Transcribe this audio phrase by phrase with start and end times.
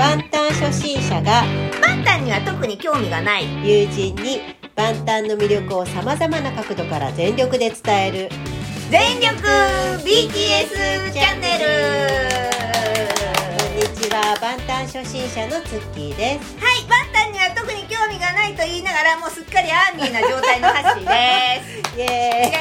[0.00, 1.44] 万端初心者が
[1.78, 3.44] パンタンには特に興味がない。
[3.62, 4.40] 友人に
[4.74, 8.30] 万端の魅力をさまざまな角度から全力で伝える。
[8.90, 9.36] 全力
[10.00, 11.66] BTS チャンネル。
[13.60, 14.38] こんにちは。
[14.40, 16.56] 万端初心者のツッキーです。
[16.58, 16.76] はい。
[16.88, 21.60] パンタンには特に興味がないと言いながらもうすっかりアーミーな状態のハッシーで
[21.92, 21.92] す。
[22.00, 22.54] イエ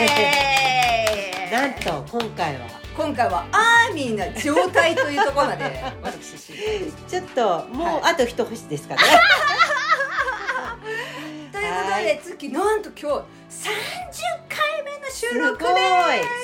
[1.48, 1.52] ーイ。
[1.54, 6.36] なんと今回は今回はアーミーな状態というところまで 私
[7.08, 9.00] ちょっともうあと一星ですかね、
[11.50, 13.80] ということはで月なんと今日30
[14.50, 15.70] 回目の収すごい録で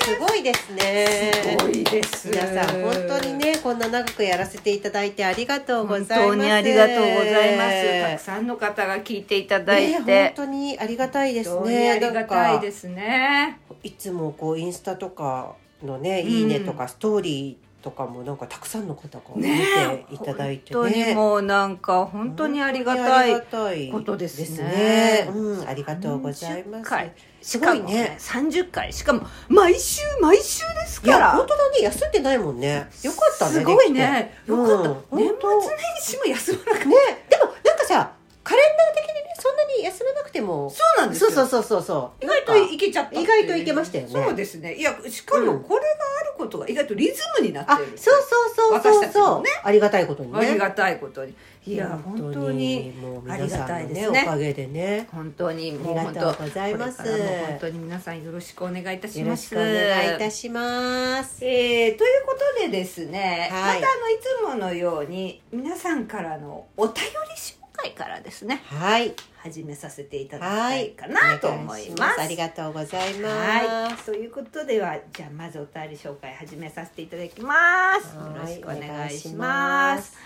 [0.00, 0.10] す。
[0.12, 0.42] すごい。
[0.42, 1.32] ですね。
[1.42, 2.28] すごいです。
[2.28, 6.14] 皆さん本当にねこんな長くやらせていただいてありがとうございます。
[6.14, 8.02] 本当にありがとうございます。
[8.02, 11.90] たくさんの方が聞いていただいて、ね、本当にありがたいですね。
[11.92, 23.26] ありがたいですすねいつもこうインスタとかのね「いいね」とかストーリーとかもなんかたくさんの方が見てねいただいて本当にねもうなんか本当にありがた
[23.72, 25.26] いことですね。
[25.26, 25.30] ね。
[25.32, 26.82] うんありがとうございます。
[26.82, 27.12] 30回。
[27.40, 28.92] すしかもねごいね30回。
[28.92, 31.26] しかも毎週毎週ですいから。
[31.26, 31.78] や本当だね。
[31.82, 32.88] 休んでないもんね。
[33.02, 34.34] よかったねすごいね。
[34.46, 36.84] よかった、うん年本末年始も休まなくて。
[36.84, 36.96] 当ね。
[37.30, 38.10] でもなんかさ
[38.42, 40.70] カレンダー的にねそんなに休まなくても。
[40.70, 41.30] そうなんですよ。
[41.30, 42.24] そうそうそうそうそう。
[42.24, 44.10] 意外といけちゃった意外といけましたよね。
[44.10, 44.74] そうですね。
[44.74, 45.46] いやしかうん。
[45.46, 45.86] もこれが
[46.22, 49.50] あることが意外とリズムになってあるそうそうそう私そうそう、たちもね。
[49.64, 50.38] ありがたいことにね。
[50.38, 51.34] ありがたいことに。
[51.66, 52.94] いや本当に。
[53.28, 55.08] ありが皆さんのたいですねねおかげでね。
[55.12, 57.02] 本当にもう本ありがと当うございます。
[57.02, 59.54] 本当に皆さんよろしくお願いいたします。
[59.54, 61.44] よろしくお願いいたします。
[61.44, 63.80] えーということでですね、はい。
[63.80, 72.20] またあのいつものように皆さんからのお便り紹介からですねはい始めさせていただきはいたいかなと思いお願します。
[72.20, 78.16] ありがとうございますはい、ということではじゃあまずお便り紹介始めさせていただきます。
[78.16, 79.28] よはいろしくお願いし。
[79.34, 80.16] ます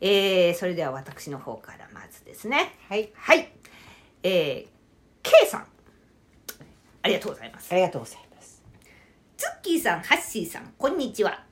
[0.00, 2.74] えー、それでは私の方からまずですね。
[2.88, 3.48] はいはい、
[4.22, 4.66] えー、
[5.22, 5.66] K さん
[7.02, 7.72] ありがとうございます。
[7.72, 8.62] ありがとうございます
[9.36, 11.44] ツッキーさん、ハッシーさん、こんにちは。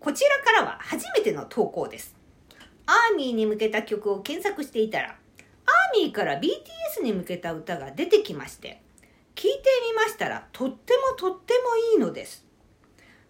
[0.00, 2.17] こちらからは初めての投稿です。
[2.88, 5.14] アーミーに向けた曲を検索していたら、アー
[6.02, 8.80] ミーから BTS に向けた歌が出てきまして、
[9.34, 9.58] 聞いて
[9.90, 12.46] みましたら、とってもとってもいいのです。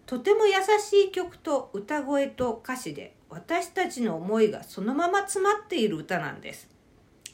[0.05, 6.69] とても優しい曲と歌声と歌詞で、私たちの思いがそのまま詰まっている歌なんです。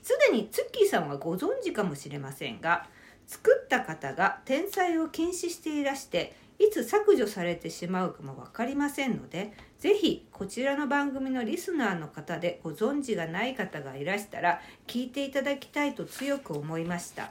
[0.01, 2.89] すでにツッキーさんはご存知かもしれませんが、
[3.27, 9.53] 作った方が天才を禁止していらしていつ削除されてしまうかも分かりませんので
[9.85, 17.29] ぜひこちらの番組のリスナーの方でご存知がない方がいらしたら聞いていただきたいと強く思いました。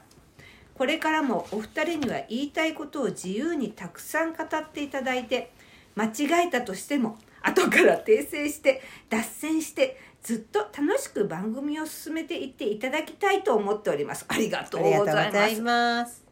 [0.78, 5.50] これからもお二人には言いたいことを自由にたくさん語っていただいて
[5.96, 14.26] 間違えたとしても後から訂正して脱線してずっと楽しく番組を進めていっていただきたいと思っております。
[14.28, 16.23] ありがとうございます。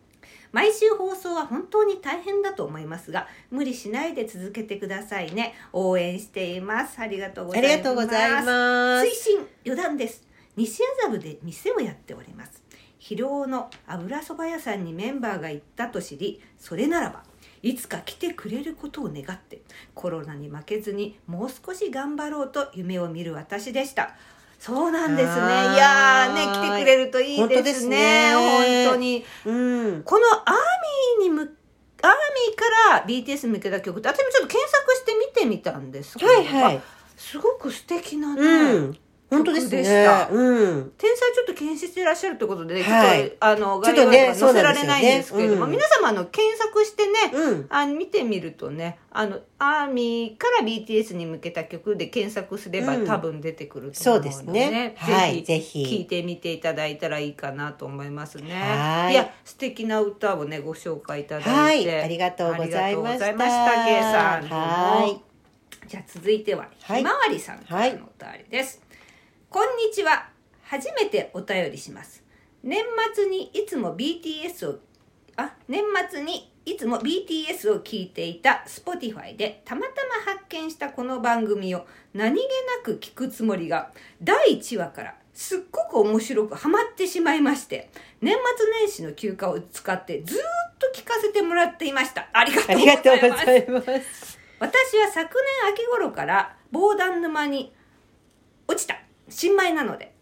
[0.52, 5.54] 毎週放送は本当に大変だと思いますが無理しないで続けてくださいね。
[5.72, 7.00] 応援しています。
[7.00, 7.72] ありがとうございます。
[7.72, 9.06] ありがとうございます。
[9.06, 10.22] 推進余談です。
[10.56, 12.62] 西麻布で店をやっております。
[13.02, 17.24] 広尾の油そば屋さんにメンバーが行ったと知りそれならば
[17.60, 24.14] いつか来てくれることを願ってコロナに負けずにもう少し頑張ろうと夢を見る私でした
[24.62, 25.40] そうなんですね。
[25.40, 25.74] はい。
[25.74, 28.30] いやーね来てくれるといい本当でですすね。
[28.30, 29.24] ね本当に。
[29.44, 30.02] うん。
[30.04, 30.54] このアー
[31.18, 36.76] ミーにむアーミーから BTS に向けた曲って私もちょっと検索して見てみたんですけど、はいはい。
[36.76, 36.80] あ
[37.16, 38.98] すごく素敵なね、うん
[39.32, 40.06] 本当ですね。
[40.30, 40.92] うん。
[40.98, 43.18] 天才ちょっと検視していらっしゃるってことで、ねはい。
[43.18, 46.02] ちょっとあの概要欄とか載せられないんですけれども、そうなんですよねうん。
[46.02, 47.66] 皆様あの検索してね、うん。
[47.70, 53.06] あの見てみるとねあのアーミーから BTS に向けた曲で検索すれば、うん。
[53.06, 54.94] 多分出てくるとそうで思うので,、すね。
[54.98, 55.82] はいぜひ。
[55.84, 58.52] 聞いてみていただいたらいいかなと思いますね。
[58.52, 59.14] はい。
[59.14, 61.40] や素敵な歌をねご紹介いただ
[61.72, 62.84] いて、はいありがとうございました。
[62.84, 63.72] ありがとうございました
[64.02, 64.48] さん。
[64.48, 65.32] はい。
[65.88, 68.80] じゃあ続いてははいひまわりさんからのお便りです、
[69.52, 70.30] こんにちは。
[70.62, 72.24] 初めてお便りします。
[72.62, 72.82] 年
[73.14, 74.78] 末にいつも BTS を
[75.36, 79.92] あ年末にいつも BTS を聞いていた Spotify でたまた
[80.26, 83.90] ま発見したこの番組を何気なく聞くつもりが
[84.22, 87.90] 第1話からすっごく面白くハマってしまいまして
[88.22, 90.42] 年末年始の休暇を使ってずーっ
[90.78, 92.26] と聞かせてもらっていました。
[92.32, 94.38] ありがとあうごりがとうございますざいます。
[94.60, 97.74] 私は昨年秋頃から防弾沼に
[98.66, 99.01] 落ちた
[99.32, 100.14] 新米なので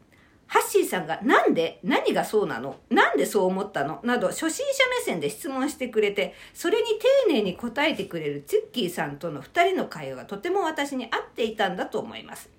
[0.46, 2.76] ハッシーさんがなんで何がそうなの？
[2.90, 4.00] なんでそう思ったの？
[4.02, 6.98] など初心者目線で質問してくれてそれに
[7.28, 12.50] 丁寧に答えてくれるツッキーさんとの2人の会話がとても私に合っていたんだと思います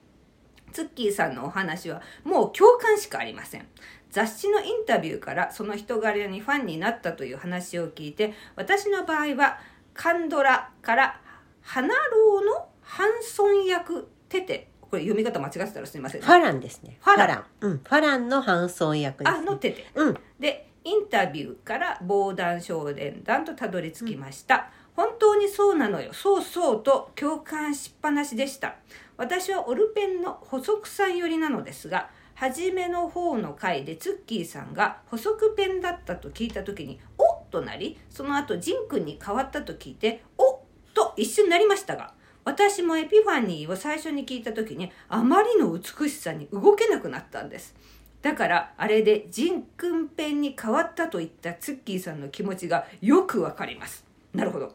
[0.71, 3.67] ツッキーさんのお話はもう共感しかありません。
[4.09, 9.59] 雑誌のインタビューからその人柄にファンになったという話を聞いて、私の場合は
[9.93, 11.21] カンドラから
[11.61, 14.70] 花郎のハンソン役テテ。
[14.91, 16.97] これ読み方間違ってたらすみません、ファランですね。
[17.01, 17.77] ファランうん。
[17.77, 19.87] ファランのハンソン役です、あのテテ。
[19.95, 20.17] うん。
[20.39, 28.75] でインタビューから防弾少年団とたどり着きました、本当にそうなのよそうそうと共感しっぱなしでした
[29.17, 40.59] 私はオルペンの補足さん寄りなのですが初めの方の回でツッキーさんが補足ペンだったと聞いた時におっとなりその後ジン君に変わったと聞いておっ
[40.93, 47.75] と一瞬なりましたが私もエピファニーを最初に聞いた時にあまりの美しさに動けなくなったんです。
[48.21, 54.05] だからあれでジンくんペンに変わったといったツッキーさんの気持ちがよくわかります。
[54.33, 54.73] なるほど。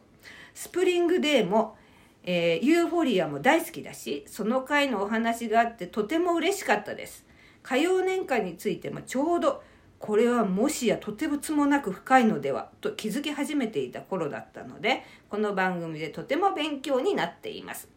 [0.53, 1.77] スプリングデーも、
[2.23, 7.25] えーユーフォリアも大好きだしその回のお話があってとても嬉しかったです。
[7.63, 9.61] 歌謡年間についてもちょうど
[9.99, 17.89] これはもしやとてつもなく深いのではと気づき始めていた頃だったのでこの番組でとても勉強になっています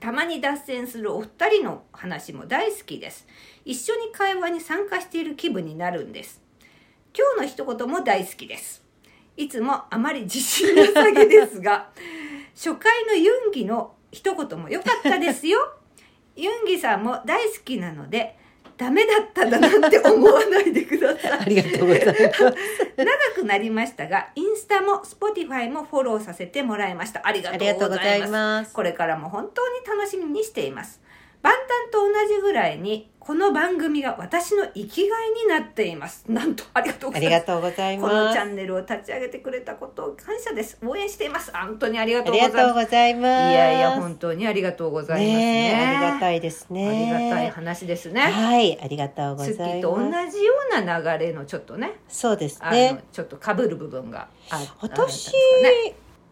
[0.00, 3.26] たまに脱線するお二人の話も大好きです。
[3.64, 6.42] 一緒に会話に参加している気分になるんです。
[7.16, 8.84] 今日の一言も大好きです。
[9.36, 11.90] いつもあまり自信なさげですが、
[12.54, 15.58] 初回のユンギの一言も良かったですよ。
[16.36, 18.38] ユンギさんも大好きなので、
[18.76, 21.40] ダメだったんだなって思わないでください。
[21.40, 22.42] ありがとうございます。
[22.42, 22.54] 長
[23.34, 27.26] くなりましたが、インスタも Spotify もフォローさせてもらいました。
[27.26, 28.28] ありがあとうござりがとうございます。
[28.28, 28.74] います。
[28.74, 31.00] これからも本当に楽しみにしています。
[31.42, 36.24] 万端と同じぐらいに、この番組が私の生きがいになっています。
[36.28, 37.40] なんと、ありがとうごあざいます。
[37.40, 38.34] りがとうございこのます。
[38.34, 40.78] チャンネルを立ち上げてくれたことを感謝です。
[40.86, 41.50] 応援しています。
[41.52, 42.56] 本当にありがあとうございます。
[42.56, 43.26] りがとうございます。
[43.26, 45.34] いやいや、本当にありがとうございますね。
[45.34, 46.88] ねえありがたいですね。
[46.88, 48.20] ありがたい話ですね。
[48.20, 49.56] はい、ありがとうございます。
[49.56, 53.02] スッキーと同じような流れのちょっとね、そうですあのね。
[53.10, 55.32] ちょっと被る部分があ私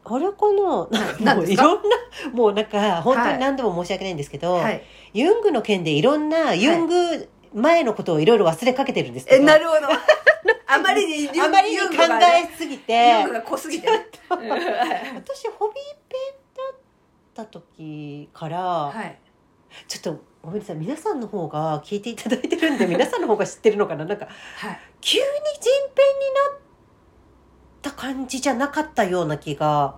[0.05, 1.65] あったんですかねあれかな何ですか？
[1.65, 1.97] もういろんな、
[2.33, 4.83] もうなんか、本当はいに何度も申し訳ないんですけど、はい。
[5.13, 9.87] ユングの件でいろんな、ユング前のことをいろいろ忘れかけてるんですけえ、ど、なるほど。
[10.67, 11.85] あまりに、 あまりに考
[12.21, 14.07] えすぎて、ユングが濃すぎてね。
[14.29, 15.75] 私、ホビー
[16.09, 19.19] ペンだった時から、はい。
[19.89, 24.05] ちょっとごめんなさい、皆さんの方が聞いていただいてるんで、皆さんの方が知ってるのかな？
[24.05, 24.81] なんか、はい。
[25.01, 26.61] 急に人編になっ
[27.85, 29.95] た感じじゃなかったような気が。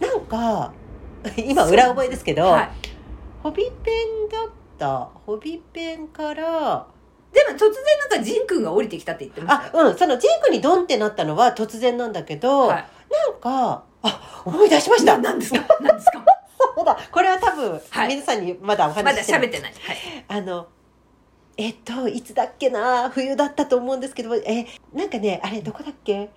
[0.00, 0.72] なんか
[1.36, 2.70] 今裏覚えですけど、はい。
[3.42, 5.08] ホビペンだった。
[5.26, 6.86] ホビペンから
[7.32, 9.84] でも突然なんかジン君が降りてきたって言ってましたよ。
[9.84, 9.98] あうん。
[9.98, 12.86] そのジンクにドンってなったのは突然なんだけど、はい。
[13.10, 15.16] なんかあ思い出しました。
[15.18, 15.58] ななんですか？
[15.80, 16.24] なんですか？
[16.76, 16.96] そうだ。
[17.10, 18.08] これは多分、はい。
[18.08, 19.72] 皆さんにまだおまだ話ししてない喋ってない。
[19.72, 20.24] はい。
[20.28, 20.66] あの
[21.56, 23.10] えっといつだっけな？
[23.10, 26.30] 冬だったと思うんですけどえなんかねあれどこだっけ？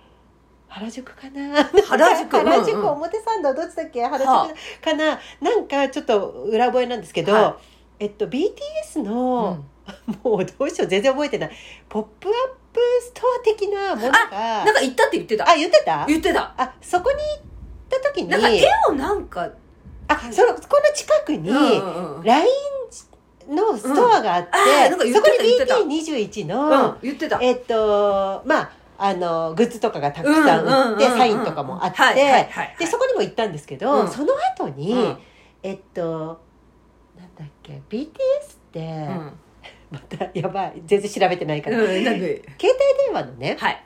[0.72, 1.64] 原宿かな？
[1.64, 2.36] 原宿？
[2.38, 4.02] 原宿、表参道どっちだっけ？
[4.02, 4.48] 原宿は
[4.82, 7.58] かな、なんかちょっと裏覚えなんですけど、は
[7.98, 9.64] えっと BTS うの、ん。
[10.22, 11.50] もうどうしよう全然覚えてない。
[11.88, 12.34] ポップアッ
[12.72, 15.50] プストア的なものがなんか言ったって言ってた。
[15.50, 16.06] あ言ってた？
[16.06, 16.54] 言ってた。
[16.56, 17.22] あそこに行
[17.98, 19.50] った時になんか絵をなんか、
[20.08, 21.50] あそのこの近くに。
[22.24, 22.48] LINE
[23.50, 24.62] のストアがあって、うん。
[24.62, 25.74] あそこに言ってた。
[25.74, 27.38] BT21 の、うん、言ってた。
[27.42, 35.18] えっとまああのグッズとかがたくさん売って、サインとかもあって、でそこにも行ったんですけど、うんその後に、うん
[35.62, 36.40] えっと
[37.16, 38.08] なんだっけ BTS っ
[38.72, 38.82] て、う
[39.12, 39.32] ん。
[39.92, 41.76] またやばい全然調べてないから。
[41.76, 42.16] 携帯電
[43.12, 43.84] 話のねはい。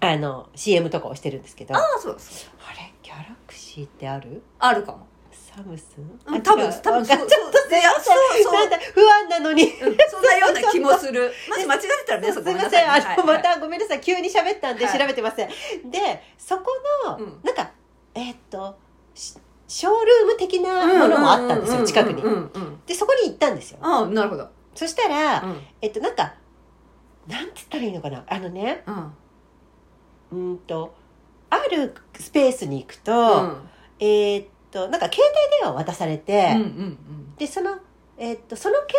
[0.00, 2.50] あの CM とかをしてるんですけどあああ、そうです。
[2.76, 4.42] れギャラクシーってある？
[4.58, 5.06] あるかも。
[5.58, 5.96] サムス？
[5.98, 7.28] ンうん、多分、多分、そう、そう、
[8.44, 8.70] そう。
[8.70, 11.32] な不安なのにうんそんなような気もする。
[11.48, 15.48] もし間違ってたらね、すいません、あの、まはいたごめんなさい、急に喋ったんではい調べてません。
[15.90, 16.66] で、そこ
[17.06, 17.70] の、うんなんか、
[18.14, 18.76] えーっと、
[19.14, 19.34] し
[19.66, 22.22] ショールーム的なものもあったんですよ、近くに。
[22.86, 23.78] で、そこに行ったんですよ。
[23.82, 24.48] ああ、なるほど。
[24.74, 25.60] そしたら、うん。
[25.82, 26.34] えっと、なんか、
[27.26, 28.24] なんて言ったらいいのかな。
[28.28, 28.84] あのね、
[30.32, 30.58] うん。
[30.60, 30.94] と、
[31.50, 33.70] あるスペースに行くと、うん。
[34.00, 36.98] えーっと、なんか携帯電話を渡されて、うんうん
[37.36, 37.78] で、その、
[38.16, 38.92] えーっと、その携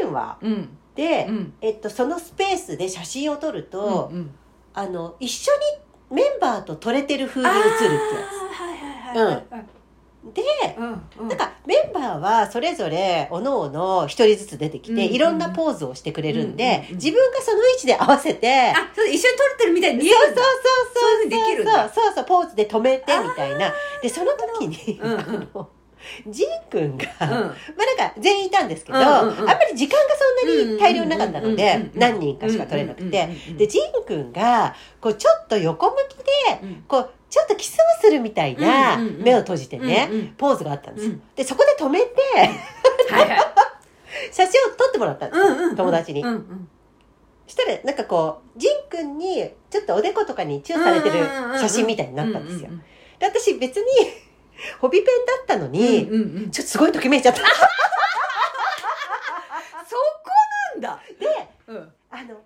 [0.00, 0.52] 帯電話うん。
[0.52, 0.68] うん。
[0.94, 1.52] で、うん。
[1.60, 4.30] えっと、そのスペースで写真を撮ると、うんうん
[4.72, 5.50] あの一緒
[6.10, 9.66] にメンバーと撮れてる風に映るってやあーはいはいはいはい。
[10.32, 10.42] つで、
[10.78, 11.28] うんうん。
[11.28, 20.42] なんかメンバーはそれぞれおのおの一人ずつ出てきて、いろんなポーズをしてくれるんで、自分がその位置で合わせて、あ、そう一緒に撮れてるみたいに見えそうそうるんだ。
[20.42, 23.72] そうそうそういうそうそうそうポーズで止めてみたいな。
[24.02, 25.20] でその時に、うんうん。
[25.20, 25.22] あ
[25.54, 25.68] の
[26.26, 27.54] ジン君が、うんまあなん
[28.10, 36.22] か全員いたんですけど、あんまり時間がそんなに大量になかったので、何人かしか取れなくて、で、ジン君が、こうちょっと横向きで、
[36.62, 41.12] うんこう、ちょっとキスをするみたいな、目を閉じてね、ポーズがあったんですよ。
[41.12, 42.10] うんで、そこで止めて、
[44.32, 46.24] 写真を撮ってもらったんです友達に。
[47.46, 51.24] したら、なんかこう、ジン君に、ちょっとおでことかにチューされてる
[51.58, 52.70] 写真みたいになったんですよ。
[53.18, 53.84] で、私別に、
[54.80, 56.50] ホビペンだったのうんに、うんうんうん。
[56.50, 57.40] ちょっとすごいときめいちゃった。
[59.86, 60.30] そこ
[60.74, 61.00] なんだ。
[61.18, 61.92] で、うん。
[62.10, 62.40] あの、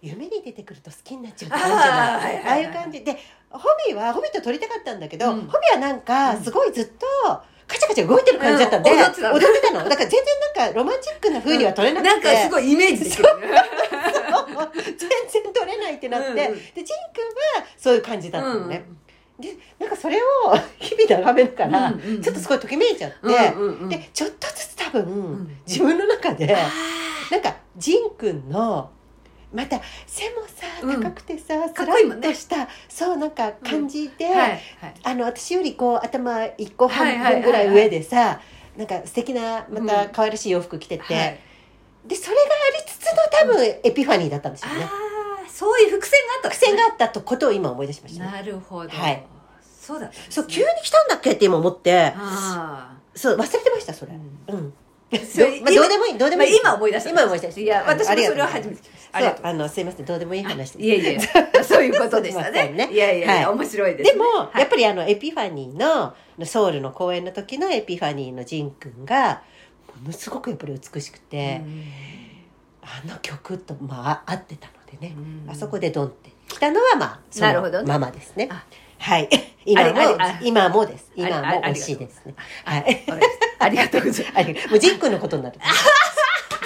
[0.00, 3.02] 夢に出てくると好きになっちゃうってあるじゃないあああいう感じ。
[3.02, 3.18] で、
[3.50, 5.46] ホビーは、ホビーと撮りたかったんだけど、うん。
[5.46, 7.06] ホビーはなんか、すごいずっと、
[7.66, 9.88] カチャカチャ動いてる感じだったんで、うん踊ってたの。
[9.88, 10.20] だから全然
[10.54, 12.10] なんかロマンチックな風には撮れなくて。
[12.10, 13.30] なんかすごいイメージできるね。
[14.98, 16.36] 全然撮れないってなって、うんうん。
[16.36, 17.24] で、ジン君
[17.60, 18.84] はそういう感じだったのね。
[19.38, 22.22] で、なんかそれを 日々眺めながら、うんうんうん。
[22.22, 23.88] ちょっとすごいときめいちゃって、うんうんうん。
[23.88, 25.58] で、ちょっとずつ多分、ん。
[25.66, 26.70] 自分の中で、あ
[27.30, 28.90] なんか、ジンくんの、
[29.52, 31.02] また、背もさ、うん。
[31.02, 34.60] 高くてさ、かスラッとした、そう、なんか感じで、ーはいはい。
[35.02, 38.40] あの、私よりこう、頭一個はい半分ぐらい上でさ、
[38.76, 40.08] なんか素敵な、またうん。
[40.10, 41.38] 可愛らしい洋服着てて、はい。
[42.04, 42.46] で、それがあ
[42.78, 44.88] りつつの多分、エピファニーだったんですよね。
[45.54, 48.32] そういう伏線があったね伏線があったとことを今思い出しましたね。
[48.32, 48.90] なるほど。
[48.90, 49.24] はい。
[49.62, 50.12] そうだね。
[50.28, 54.12] そう、急に来たんだっけって今思って、あそう、忘れてました、それ。
[54.12, 54.74] あうん。
[55.14, 56.60] それどまあ、どうでもいい、どうでもいい。
[56.60, 57.10] まあ今思い出した。
[57.10, 57.60] 今思い出した。
[57.60, 58.80] いや私もそれは初めて
[59.12, 59.42] ありがとう。
[59.42, 60.76] そう、あの、すいません、どうでもいい話。
[60.76, 61.20] いやいや
[61.62, 62.70] そういうことでしたね。
[62.70, 62.88] ね。
[62.90, 63.46] いやいやはい。
[63.46, 64.12] 面白いですね。
[64.12, 64.58] でも、はい。
[64.58, 69.42] やっぱりあの、エピファニーの、ソウルの公演の時のエピファニーのジンくんが、
[70.02, 71.60] ものすごくやっぱり美しくて、
[72.82, 74.66] あの曲と、まあ、合ってた。
[74.66, 75.50] のでね、うん。
[75.50, 76.30] あそこでドンって。
[76.48, 77.88] 来たのは、まあ、そのなるほどね。
[77.88, 78.48] ままですね。
[78.50, 78.64] あ。
[78.98, 79.28] はい。
[79.66, 81.10] 今も今もです。
[81.16, 82.22] 今もあり惜しいです。
[82.26, 82.34] ね。
[82.64, 83.04] はい。
[83.58, 84.68] ありがとうございます。
[84.68, 85.58] もうジンくんのことになる。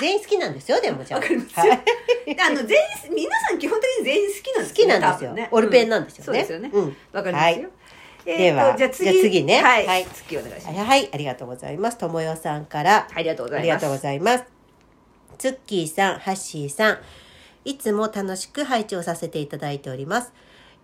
[0.00, 1.20] 全員好きなんですよ、でもじゃあ。
[1.20, 1.61] わかります。
[1.61, 1.70] はい。
[1.70, 5.32] あの全員皆さん基本的に全員好きなんです好きなんですよ。
[5.32, 5.49] ね。
[5.50, 6.25] オルペンなんですよね。
[6.26, 6.70] そうですよね。
[6.73, 6.97] うん。
[7.12, 7.70] わかりますよ。
[8.25, 9.42] ではじゃあ次。
[9.44, 9.62] ね。
[9.62, 9.87] はい。
[9.87, 10.06] はい。
[10.06, 10.78] 次お願いします。
[10.85, 11.99] はい、ありがとうございます。
[11.99, 13.62] ともよさんから、ありがとうございます。
[13.62, 14.44] ありがとうございます。
[15.38, 16.99] ツッキーさん、ハッシーさん、
[17.65, 20.33] いつも楽しく拝聴させていただいております。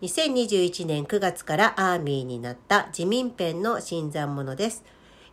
[0.03, 4.85] 2021年9月からアーミーになった自民ペンの新参者です。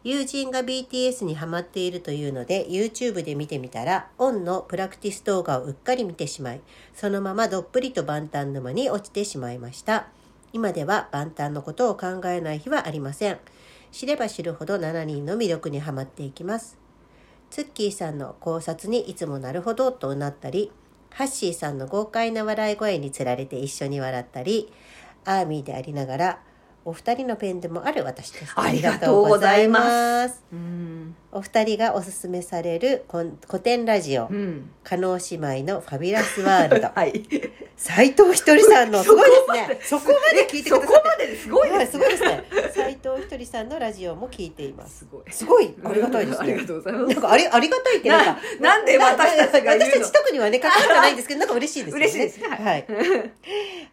[0.03, 6.61] 友人が BTS にハマっているというので YouTube で見てみたらオンのプラクティス動画をうっかり見てしまい
[6.95, 10.07] そのままどっぷりと万端沼に落ちてしまいました
[10.53, 13.37] 今では万端のことを考えない日はありません
[13.91, 16.79] 知れば知るほど7人の魅力にはまっていきます
[17.51, 20.71] ツッキーさんの考察にいつもなるほどとうなったり
[21.11, 24.71] ハッシーさんの豪快な笑い声につられて一緒に笑ったり
[25.25, 26.39] アーミーでありながら
[26.83, 30.35] お二人のペンでもある私ですありがとうございます。
[30.35, 30.43] す。
[30.51, 31.15] うん。
[31.31, 34.25] お二人がおすすめされる古古典ラジオ。
[34.27, 34.71] うん。
[34.83, 36.89] 加納姉妹のファビュラスワールド。
[36.95, 37.23] はい。
[37.77, 39.79] 斉藤ひとりさんのすごいですね。
[39.83, 40.47] そこまで。
[40.47, 41.49] 聞いてくださってそこまです。
[41.49, 41.99] ごいはいですね。
[41.99, 42.43] すごいですね。
[42.73, 44.99] 斉藤ひとりさんのラジオも聞いています。
[44.99, 45.31] すごい。
[45.31, 45.75] すごい。
[45.85, 48.41] ありがたいですありねがとうございまなんかありありがたいってなんか。
[48.59, 52.05] ななんで私たちが私たち特にはね関わってないんですけどなんか嬉しいですよね。
[52.07, 52.47] 嬉しいですね。
[52.49, 52.87] はい。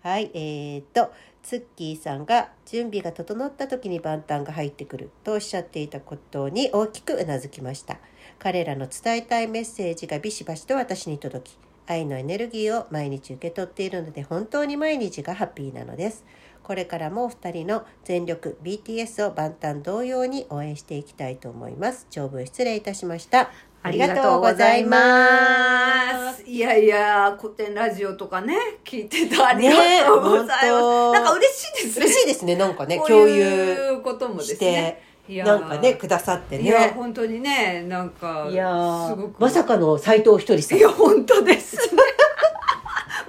[0.03, 0.31] はい。
[0.33, 7.99] えーっとツッキーさんが準備が整った時に万端が入ってくるとおっしゃっていたことに大きくうなずきました。
[8.39, 16.25] 彼らの伝えたいメッセージがビシバシと私に届き愛のエネルギーを毎日受け取っているので本当に毎日がハッピーなのです。
[16.63, 22.07] これからもお二人の全力 BTS を万端同様に応援していきたいと思います。
[22.11, 23.51] 長文失礼いたしました。
[23.89, 24.99] ありがとうございま
[26.35, 26.45] す。
[26.45, 28.55] いやいや古典ラジオとかね
[28.85, 30.73] 聞いてたありがとうございます、ね
[31.13, 32.05] なんか嬉しいですね。
[32.07, 39.41] 嬉しいですねなんかね共有いうこともですしてねなんかねくださっていやね本当にねなんかいやーすごく。
[39.41, 40.79] まさかの斎藤ひとりさん。
[40.79, 41.79] いや本当です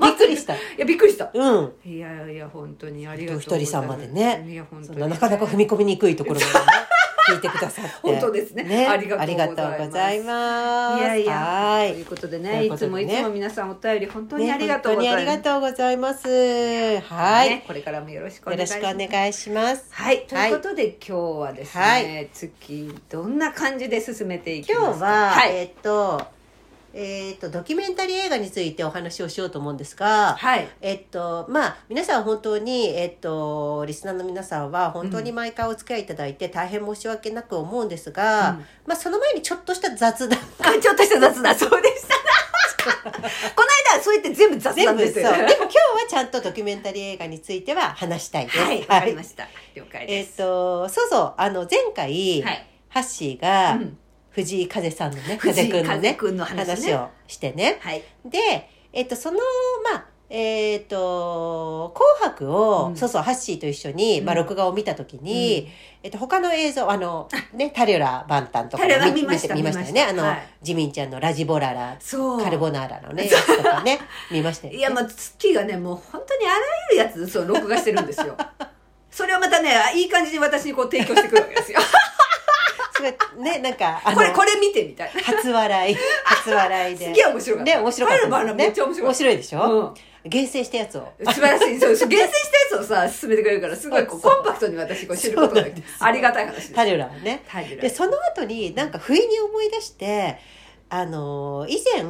[0.02, 0.56] びっくりした。
[0.56, 1.32] いやびっくりした。
[1.34, 1.72] うん。
[1.86, 4.46] いやいや本当にありがとうひとりさんまでね。
[4.50, 4.88] いや本当に。
[4.88, 6.79] そんななかなか踏み込みにくいところまでね
[7.30, 7.92] 聞いてくださって。
[8.02, 8.88] 本当ですね。
[8.88, 9.50] ありがとうございます。
[9.50, 11.00] ありがとうございます。
[11.00, 11.34] いやいや。
[11.36, 12.66] はということでとね。
[12.66, 16.28] いつもいつも皆さんお便り本当にねありがとうございます、本当にありがとうございます。
[17.02, 19.08] はい、ねこれからもよろしくおよろし願いします。
[19.08, 19.86] くお願いします。
[19.92, 22.30] はい、ということで今日はですね、はい。
[22.34, 25.06] 月どんな感じで進めていきますか？
[25.06, 26.39] 今日は、はい、えっと
[27.02, 38.66] えっとドキュメンタリー映画についてお話をしようと思うんですが、はい、えっとまあ皆さん本当にえっとリスナーの皆さんは本当に毎回お付き合いいただいて大変申し訳なく思うんですが、うん。
[38.86, 40.40] まあその前にちょっとした雑談。
[40.60, 42.16] あちょっとした雑談 そうでした。
[42.90, 45.74] この間はそうやって全部雑全談でもですよね今日は
[46.10, 48.60] ちゃんとドキュメンタリー映画については話したいです。
[48.60, 49.48] はいわかりました。
[49.74, 52.66] 了解えっです、とそうそうあの前回、はい。
[52.90, 53.98] ハッシーが、うん
[54.32, 56.94] 藤井風さんのね、風くんのね、風くんの話ね。
[56.94, 57.78] 話をしてね。
[57.82, 58.04] はい。
[58.26, 59.38] で、えっと、その、
[59.84, 62.96] まあ、えっと、紅白を、うん。
[62.96, 65.70] そうそう、ハッシーと一緒に、まあ、うん録画を見たときに、
[66.04, 69.56] えっと、他の映像、あの、ね、タリュラ・バンタンとか見見ました。
[69.56, 70.04] 見ましたよね。
[70.04, 70.48] あの、はい。
[70.62, 72.44] ジミンちゃんのラジボララ、そう。
[72.44, 74.00] カルボナーラのね、やつとかね、
[74.32, 74.80] 見ましたよね。
[74.80, 76.56] いやまあ月がねもう本当にあら
[76.92, 78.38] ゆるやつそう録画してるんですよ。
[79.10, 81.80] それをまたねいい感じに私にこう提供してくるわけですよ
[83.02, 85.12] ね、なんか、これこれ見てみたい。
[85.16, 87.06] な初笑い、初笑いで。
[87.06, 87.72] すげえ面白かった。
[87.74, 89.04] ね、面白かっためっちゃ面白かった。
[89.04, 90.30] 面白いでしょ、うん。
[90.30, 91.14] 厳選したやつを。
[91.26, 91.80] 素晴らしい。
[91.80, 96.74] そう厳選したやつをさ進めてくれるからすごいコンパクトに私こう知ることができてありがたい話です。
[96.74, 97.44] タリュラをね。
[97.48, 97.82] タリュラ。
[97.82, 100.38] で、その後になんか不意に思い出して、
[100.92, 102.04] あの、以前、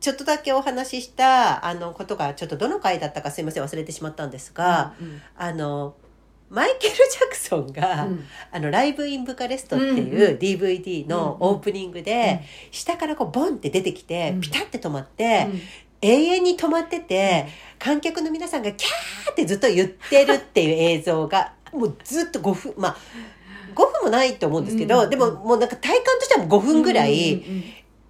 [0.00, 5.22] ちょっとだけお話しした、あの、ことが、ちょっとどの回だったかすいません、忘れてしまったんですが、うん。
[5.36, 5.94] あの、
[6.54, 8.24] マイケル・ジャクソンが、うん。
[8.52, 14.40] あの、ライブ・イン・ブカレストってうんいうう DVD のオープニングで、下からこう、ボンって出てきてう、ん。
[14.40, 15.60] ピタって止まって、うん。
[16.02, 17.46] 永遠に止まってて、
[17.78, 22.96] 観客の皆さんがキャーってずっと言ってるっていう映像が、もうずっと5分、まあ、
[23.74, 27.42] 5分もないと思うんですけど、うんでももうなんか体感としてはもう5分ぐらいっ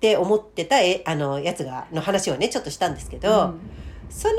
[0.01, 3.61] て思ってたえあのやつが、の話をね、ちょっとしたんですけど、うん。
[4.11, 4.35] その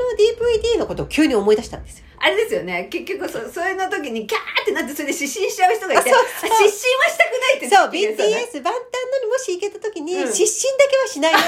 [0.76, 2.05] DVD のことを急に思い出したんですよ。
[2.18, 2.88] あれですよね。
[2.90, 6.70] 結局そそれの時にキャーってなってそれで失神しちゃう人がいてあそうあ失神は
[7.08, 8.82] したくないってそう、BTS 万端
[9.12, 10.32] のにもし行けた時に、うん。
[10.32, 11.42] 失神だけはしないよう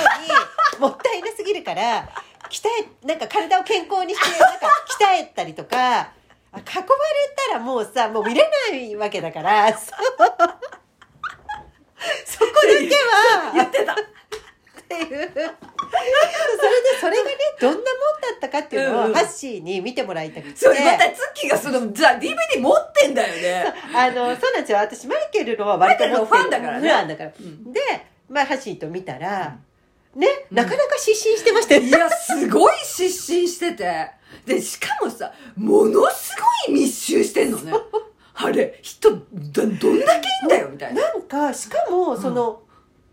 [0.76, 2.08] に、 もったいなすぎるから、
[2.50, 4.66] 鍛え、なんか体を健康にして、なんか
[5.00, 6.12] 鍛えたりとか、
[6.52, 6.84] あ囲まれ
[7.50, 9.98] たらもうさ、もう見れないわけだから、そう。
[12.24, 13.96] そこだけは、言ってた
[14.94, 15.06] っていう。
[15.08, 15.32] それで、
[17.00, 17.88] それがね、どんなもんだ
[18.36, 19.14] ったかっていうのを、うんうん。
[19.14, 20.56] ハッシーに見てもらいたくて。
[20.56, 23.74] それまたツッキーがそのじゃあ DVD 持ってんだよね。
[23.94, 24.78] あの、そうなんですよ。
[24.78, 26.88] 私、マイケルのは割とファンだからね。
[26.88, 27.32] ファンだから。
[27.38, 27.72] うん。
[27.72, 27.80] で、
[28.28, 29.58] まあ、ハッシーと見たら、
[30.14, 31.82] ね、なかなか失神してましたよ。
[31.82, 34.10] いやすごい失神してて。
[34.44, 36.36] でしかもさものす
[36.68, 37.72] ごい密集してんのね。
[38.34, 41.02] あれ人どどんだけいんだよみたいな。
[41.02, 42.62] なんか、しかも、その、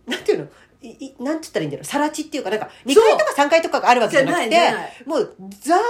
[0.06, 0.48] なんていうの？
[0.88, 1.86] いいなんて言ったらいいんだろう。
[1.86, 4.60] さら地っていうか、なんか、2そう階とか3階とかがあるわけじゃなくて
[5.06, 5.82] もう、ザーっ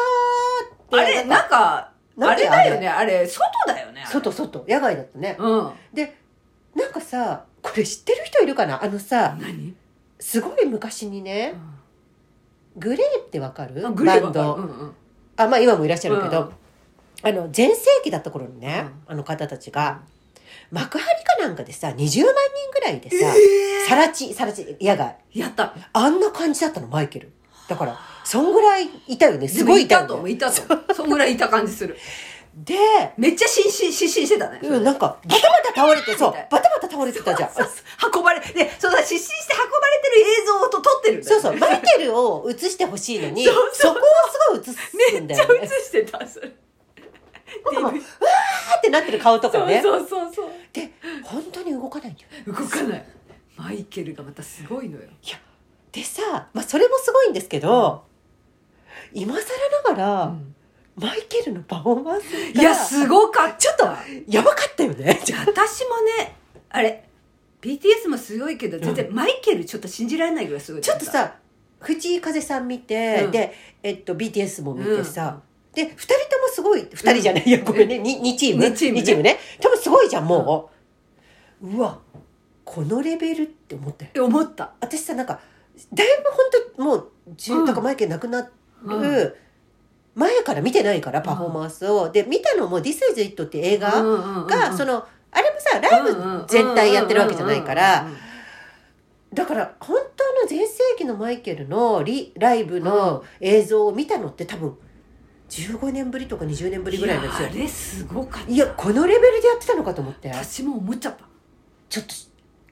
[0.89, 2.88] て、あれなんかあれだよね。
[2.88, 5.36] あれ外だよね外、外、野外だったね。
[5.38, 5.71] うん。
[5.93, 6.17] で、
[6.75, 8.84] なんかさ、これ知ってる人いるかな？
[8.84, 9.75] あのさ、何？
[10.19, 11.55] すごい昔にね、
[12.77, 13.86] グレーってわかる？
[13.86, 14.55] あグレーバンド。
[14.55, 14.95] うんうん。
[15.36, 16.51] あ、まあ今もいらっしゃるけど、うん
[17.23, 20.01] あの、全盛期だった頃にね、あの方たちが、
[20.75, 22.25] 幕張かなんかでさ、20万人
[22.73, 25.15] ぐらいでさ、えさらち、さらち、野外。
[25.33, 25.73] ーやった。
[25.93, 27.31] あんな感じだったの、マイケル。
[27.69, 29.47] だから、そんぐらいいたよね。
[29.47, 30.07] すごいいたよね。
[30.07, 31.95] でもいたと思ういたとそんぐらいいた感じする。
[32.53, 32.75] で、
[33.17, 37.53] めっちゃ失神失神してたねうん、なんか、バタバタ倒れて、 そう、バタバタ倒れてたじゃん。
[37.53, 38.11] そうそう。
[38.13, 43.71] 運ばれでそうだ失神して運ばれてる映像をと撮ってるんだよ、ね、そうそう、マイケルを映してほしいのに、そそう。
[43.73, 45.65] そうこをすごい映すんめっちゃだよね。
[45.65, 46.51] 映してたそれ
[47.65, 49.82] なんかもう、うわーってなってる顔とかね。
[49.82, 50.91] そうそうそうで、
[51.23, 52.28] 本当に動かないんだよ。
[52.32, 52.43] ね。
[52.45, 53.06] 動かない。
[53.58, 55.04] マイケルがまたすごいのよ。
[55.04, 55.39] いや、
[55.91, 58.04] でさ、まあそれもすごいんですけど、
[59.13, 60.36] 今更ながら、
[60.95, 63.56] マイケルのパフォーマンスがいやすごかった。
[63.58, 63.86] ちょっと
[64.28, 65.19] やばかったよね。
[65.45, 66.36] 私もね
[66.69, 67.04] あれ
[67.62, 70.82] BTS もすごいけど全然マイケルちょっと信じられないぐらいすごい。
[70.82, 71.36] ちょっとさ、
[71.80, 73.32] 藤井風さん見て、うん。
[73.32, 75.41] で、えっと、BTS も見てさ、
[75.73, 76.24] で、二人とも
[76.55, 78.63] すごい、二人じゃない、いや、ごめんね、に2チーム？
[78.63, 79.01] 二チームね。
[79.01, 79.37] 二チームね。
[79.61, 80.69] 多分すごいじゃん、も
[81.61, 81.67] う。
[81.67, 81.99] うわ、
[82.63, 84.25] このレベルって思ったよ。
[84.25, 84.73] 思った。
[84.79, 85.39] 私さ、なんか、
[85.93, 87.65] だいぶ本当もう、10、うん。
[87.65, 88.47] だからマイケル亡くなる、
[88.85, 89.33] うん。
[90.15, 92.09] 前から見てないから、パフォーマンスを。
[92.09, 98.07] で、見たのも This is It って映画が、そのの、あれもさ、ライブ全体やってるわけじゃないから、
[99.33, 104.77] だから本当の全盛期のマイケルのリライブの映像を見たのって多分
[105.61, 107.49] 15年ぶりとか20年ぶりぐらいなんですよ。
[107.51, 108.51] あれすごかった。
[108.51, 110.29] いやこのレベルでやってたのかと思って。
[110.29, 111.25] 私も思っちゃった。
[111.89, 112.13] ちょっと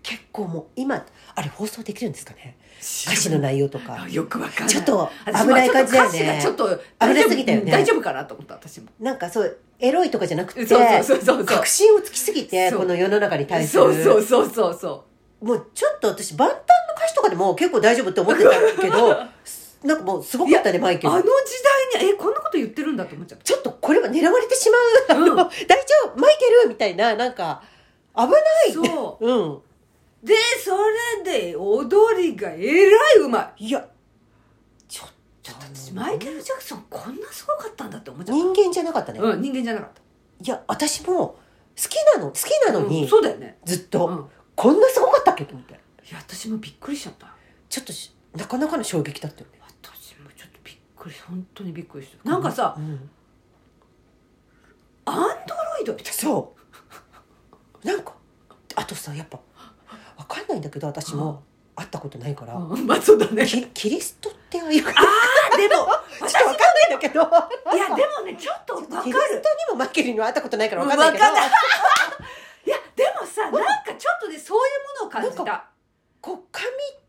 [0.01, 2.57] 結構もう今あれ放送できるんですかね。
[2.79, 4.07] 歌詞の内容とか。
[4.09, 4.69] よくわかんない。
[4.69, 6.39] ちょっと私危ない感じだよね。
[6.41, 7.71] ちょっと歌詞がちょっと危なすぎたよね。
[7.71, 8.87] 大丈夫かなと思った私も。
[8.99, 15.05] なんかそうエロいとかじゃなくてそうそうそうそう確信をつきすぎてこの世の中に対すそうるそうそうそうそ
[15.41, 16.63] もうちょっと私万端の
[16.95, 19.17] 歌詞とかでも結構大丈夫って思ってたけど
[19.83, 21.13] なんかもうすごかったねマイケル。
[21.13, 21.29] うあの時
[21.93, 23.43] 代にえこんなこと言ってるんだと思っちゃった。
[23.43, 24.69] ちょっとこれは狙われてし
[25.09, 25.21] まう。
[25.21, 25.35] うん。
[25.35, 25.49] 大丈
[26.05, 26.19] 夫？
[26.19, 26.69] マイケル？
[26.69, 27.61] みたいな、なんか、
[28.15, 28.27] 危な
[28.65, 28.73] い。
[28.73, 29.25] そう。
[29.27, 29.61] うん。
[30.23, 30.71] でそ
[31.25, 32.55] れで踊りがえ
[32.89, 33.65] らいうまい。
[33.67, 33.85] いや、
[34.87, 35.09] ちょっ
[35.41, 39.19] ちょっと私マイケル・ジャクソンこんなすごかったんだって思っちと、ゃっ人間じゃなかったね。
[39.19, 40.01] たうん人間じゃなかった。
[40.41, 41.37] いや、私も、好
[41.75, 43.57] きなの、好きなのに、うんそうだよね。
[43.65, 44.25] ずっと、うん。
[44.55, 45.43] こんなすごかったっけ？
[45.43, 45.73] と思って。
[45.73, 45.77] い
[46.13, 47.27] や私もびっくりしちゃった。
[47.69, 49.59] ちょっとしなかなかの衝撃だったよね
[51.03, 52.29] くり本当にびっくりした。
[52.29, 53.09] なんかさ、うん。
[55.05, 56.13] アンドロイドみたいな。
[56.13, 56.55] そ
[57.83, 57.87] う。
[57.87, 58.13] なんか
[58.75, 59.39] あとさやっぱ
[60.17, 61.43] わかんないんだけど私も
[61.75, 62.87] 会ったことないから、うん。
[62.87, 63.45] まあそうだね。
[63.45, 64.81] キキリストってああいう。
[64.81, 64.93] ちょっ
[65.53, 66.49] あでも とわかんな
[66.87, 67.21] いんだけど。
[67.21, 69.03] いやでもねちょっとわかる。
[69.03, 71.49] キリストにもマイケルには会ったことないからわかんないけど、わかんない。
[72.65, 75.65] いやでもさなんかちょっとねそういうものを感じた。
[76.21, 76.65] こう神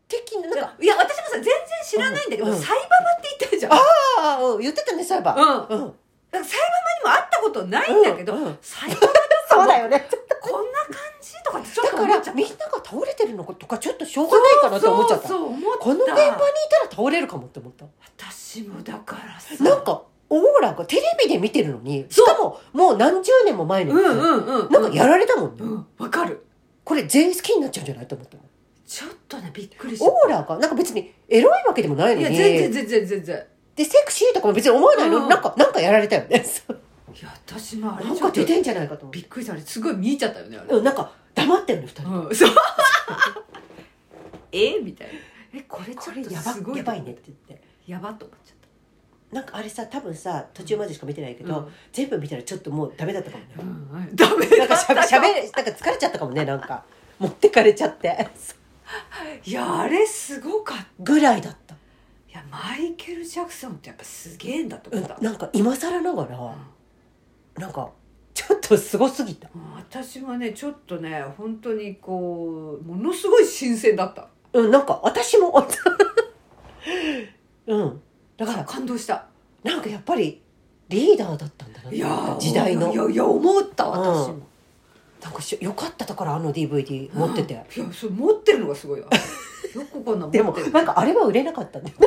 [0.09, 0.75] 的ななんか。
[0.79, 1.53] いや私もさ全然
[1.87, 2.51] 知らないんだけど、うん。
[2.51, 2.77] うんサイ
[4.65, 5.35] 言ってたねそういえば。
[5.35, 5.41] うん。
[5.41, 6.59] うん、だからサイ
[7.03, 8.57] ババにも会ったことないんだけど、うんうん。
[8.61, 9.07] サイババ
[9.49, 10.07] そうだよね。
[10.41, 15.27] こんな感じとかってちょっだかと思っみんなが倒れてるのとかちょっとしょうがないかなって思っちゃった。
[15.27, 15.79] そうそうそう思った。
[15.79, 16.33] この現場にい
[16.69, 17.85] たら倒れるかもって思った。
[18.17, 19.63] 私もだからさ。
[19.63, 22.27] なんかオーラがテレビで見てるのにしそう。
[22.27, 26.45] かももう何十年も前のやつ、うんうんうんなんかやられたもんね、うんわかる。
[26.83, 28.43] これ全員好きになっちゃうんじゃないと思ったの。
[28.85, 30.05] ちょっとねびっくりした。
[30.05, 32.35] オーラがなんか別にエロいわけでもないのに。
[32.35, 35.27] いや全然全然全然でセクシーとかも別に思わないの？
[35.27, 36.45] なんかなんかやられたよね。
[37.13, 39.19] いや私もあれなんか出てんじゃないかと思って。
[39.19, 40.67] びっくりしたあれすごい見入っちゃったよねあれ。
[40.77, 42.51] うんなんか黙ってるね二人、うんそう。
[44.51, 44.79] え？
[44.79, 45.13] みたいな。
[45.53, 47.63] えこれちこょっとれやばすごいやばいねって言って。
[47.87, 48.55] やばっと思っちゃっ
[49.31, 51.67] なんかあれさ多分さ途中までしか見てないけど、うん。
[51.91, 56.85] 全部見たらちょっともうダメだったかもね、た、うん、ダメなんかしゃべしゃべなんか疲れちゃったかもねなんか。
[57.19, 58.29] 持ってかれちゃって。
[59.45, 60.85] いやあれすごかった。
[60.99, 61.57] ぐらいだっ
[62.35, 66.55] やマイケル・ジャクソンってやっぱすげえんだとうん思った、、なんか今更ながら
[67.57, 67.89] なんか
[68.33, 69.49] ちょっとすごすぎた。
[69.55, 74.27] うん私はねちょっとね本当にこうものすごい新鮮だった。
[74.53, 75.53] うんなんか私も
[77.67, 78.01] うん。
[78.37, 79.27] だから感動した。
[79.63, 80.41] なんかやっぱり
[80.89, 82.91] リーダーだったんだないやー時代の。
[82.91, 83.91] いやいや思ったうん。
[83.91, 84.39] 私も、
[85.25, 89.01] なんかしよかっただからあの DVD 持ってて、 いやそれ持ってるのがすごい。
[89.01, 90.43] わよくこんな持ってでる。
[90.43, 91.95] もなんかあれは売れなかったんだよ。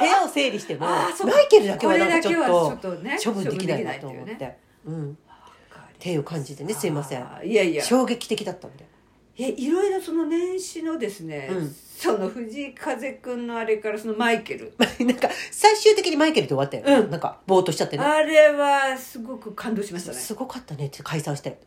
[0.00, 4.30] 部屋を整理してもあーそうマイケルだけこれはなんかちょょっっとねと処分できないなと思って。
[4.30, 5.10] できないってうん。
[5.10, 5.16] っっ
[5.98, 7.26] ていう感じでねすいません。
[7.44, 7.84] いやいや。
[7.84, 8.86] 衝撃的だったんで
[9.40, 11.70] いやいろいろその年始のですね、うん。
[11.70, 14.74] その藤井風くんのあれからそのマイケル。
[14.78, 17.10] なんか最終的にマイケルで終わったよね、うん。
[17.10, 18.04] なんかぼーっとしちゃってね。
[18.04, 20.18] あれはすごく感動しましたね。
[20.18, 21.58] すごかったねって解散して、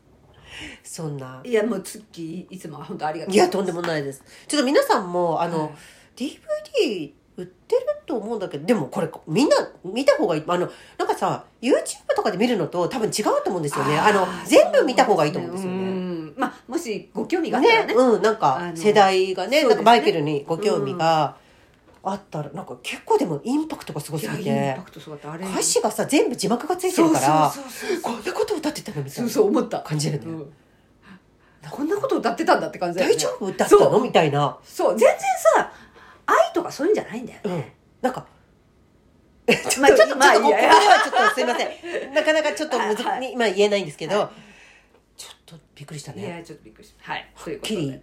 [0.82, 1.42] そんな。
[1.44, 4.22] いやもうツッキーいつも本当ありがとういやとんでもないです。
[4.46, 5.72] ちょっと皆さんもあの、はい。
[6.16, 10.44] DVD 売ってると思うんだけどでもこれみんな見た方がいい。
[10.46, 13.98] あのなんかさ YouTube とかで見るのと多分違うと思うんですよね。
[13.98, 15.82] あのー全部見た方がいいと思うんですようね。
[15.82, 15.87] ん
[16.38, 19.68] まあもしご興味があったらねねうんなんあかの世代がねね。
[19.68, 21.36] なんかマイケルにご興味が
[22.02, 25.32] あったらなんか結構でもインパクトがすごすぎてパクトすごかった。
[25.32, 25.44] あれ。
[25.46, 27.52] 歌詞がさ全部字幕がついてるから
[28.02, 29.80] こんなこと歌ってたのみたいそうなそう思った。
[29.80, 30.26] 感じるね。
[30.26, 30.52] うん。
[31.70, 33.16] こんなこと歌ってたんだって感じだよね。
[33.16, 34.00] 大丈夫だったの？
[34.00, 34.58] みたいな。
[34.62, 34.98] そう。
[34.98, 35.18] 全然
[35.56, 35.72] さ
[36.24, 37.40] 愛とかそういうんじゃないんだよ。
[37.44, 37.50] うん。
[37.56, 38.24] ね、なんか
[39.48, 40.68] まあちょっとまあちょっとここでいや。
[40.68, 40.74] は
[41.04, 42.14] ちょっとすいません。
[42.14, 44.47] なかなかちょっとむず、はい今言えないんですけど、はちょっと
[45.78, 47.12] びっくりしたいねやちょっとびっくりした。
[47.12, 47.26] はい。
[47.32, 48.00] はっきりい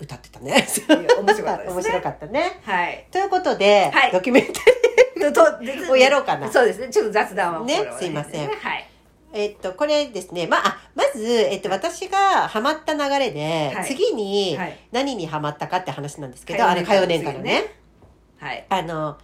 [0.00, 0.66] 歌ってたね。
[0.88, 2.60] 面白かった面白かったね。
[2.64, 3.06] はい。
[3.12, 4.12] ということで、はい。
[4.12, 6.50] ドキュメンタリとをやろうかな。
[6.50, 6.88] そうですね。
[6.88, 8.48] ちょっと雑談はねこれはすいません。
[8.48, 8.88] はい。
[9.32, 10.48] ーえっとこれですね。
[10.48, 13.86] まああまず、えっと、私がハマった流れで、はい。
[13.86, 14.76] 次にはい。
[14.90, 16.72] 何にハマったかって話なんですけど、はい。
[16.72, 17.76] あれ歌謡年間のね。
[18.38, 18.66] はい。
[18.68, 19.18] あの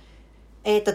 [0.62, 0.94] えっと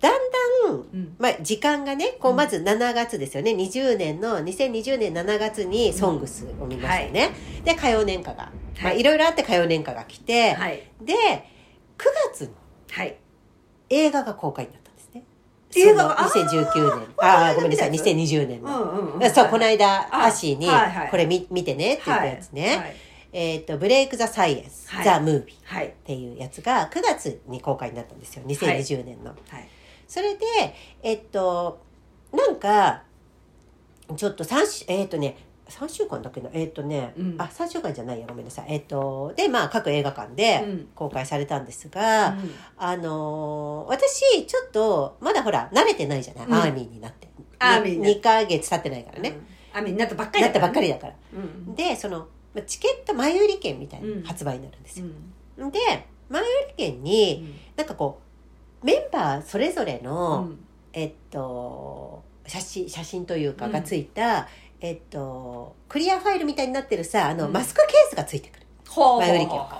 [0.00, 1.16] だんだんうん。
[1.18, 2.36] まあ、時間がねこううん。
[2.36, 7.30] まず7月ですよね、20年の2020年7月に「ソングスを見ましたね、
[7.64, 8.50] で歌謡年歌が、ま
[8.82, 10.82] あ、はいいろいろあって歌謡年歌が来て、はい。
[11.00, 12.50] で9月に
[12.90, 13.16] はい。
[13.88, 15.22] 映画が公開になったんですね。
[15.76, 16.04] 映画？
[16.08, 17.06] がその2019年。
[17.18, 17.90] あーあごめんなさい。
[17.90, 19.30] この間見2020年うの、んうんうん。
[19.30, 21.10] そうこの間あハッシーにはいはい。
[21.10, 22.96] これ見見てねって言ったやつね、はい。
[23.32, 25.04] えっ、と「ブレイク・ザ・サイエンス・はい。
[25.04, 25.86] ザ・ムービー」はい。
[25.86, 28.42] っていうやつが9月に公開になったんですよ。
[28.46, 29.68] 2020年の、はい
[30.06, 30.44] それで
[31.02, 31.80] えっと
[32.32, 33.02] なんか
[34.16, 35.36] ちょっと3週えっとね
[35.68, 36.48] 3週間だっけな？
[36.52, 37.34] えっとね、うん。
[37.38, 38.66] あ3週間じゃないやごめんなさい。
[38.68, 40.88] えっとでまあ各映画館でうん。
[40.94, 42.50] 公開されたんですが、うん。
[42.76, 46.54] あのー私ちょっとまだほら慣れてないじゃない、うん。
[46.54, 47.28] アーミーになって。
[47.58, 48.18] アーミーになって。
[48.20, 49.78] 2ヶ月経ってないからね、うん。
[49.78, 51.14] あみになったばっかりなったばっかりだだから。
[51.34, 54.22] うんでそのまあチケット前売り券みたいなうん。
[54.22, 55.10] 発売になるんですう
[55.60, 55.70] よ、ん。
[55.72, 55.80] で
[56.28, 58.25] 前売り券になんかこう
[58.82, 60.58] メンバーそれぞれの、うん。
[60.92, 63.72] えっと写真写真というかうん。
[63.72, 64.48] がついた、
[64.80, 67.52] えっとクリアファイルみたいになってるさあの、うん。
[67.52, 68.66] マスクケースがついてくる。
[68.94, 69.78] 前売り券を買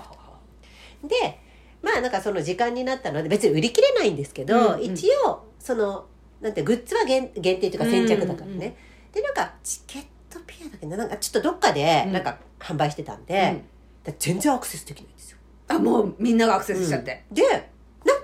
[1.03, 1.07] う。
[1.07, 1.39] で
[1.81, 4.83] まあなんかその時間になったので別に売り切れないんですけど、うんうん。
[4.83, 6.05] 一応その
[6.41, 8.61] なんてグッズは限限定というか先着だからね、うん。
[8.63, 8.73] うん
[9.13, 12.13] でなんかチケットピアだけどなんかちょっとどっかでうん。
[12.13, 13.63] なんか販売してたんで、
[14.19, 15.37] 全然アクセスできないんですよ。
[15.69, 17.69] あもうみんながアクセスしちゃって、で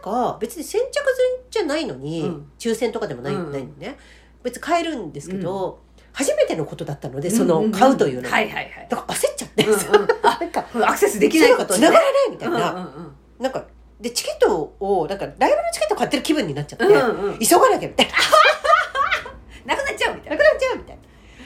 [0.04, 1.06] か別に先着順
[1.50, 2.52] じゃないのに、うん。
[2.60, 3.52] 抽選とかでもない,、うん。
[3.52, 3.98] ないのね。
[4.44, 5.80] 別に買えるんですけど、
[6.12, 7.72] 初めてのことだったのでそうんうんうん。
[7.72, 8.88] の買うというのが、はいはいはい。
[8.90, 9.80] だから焦っちゃって、うんうん。
[10.24, 13.66] あなんかアクセスできないこと繋がらないみたいな、うんうんなんか
[14.00, 17.40] でチケットをなんかライブのチケット買ってる気分になっちゃって、うんうんうん。
[17.40, 18.14] 急がなきゃみたいな。
[19.76, 20.38] なくなっちゃうみたいな。
[20.38, 21.02] くなっちゃうみたいな。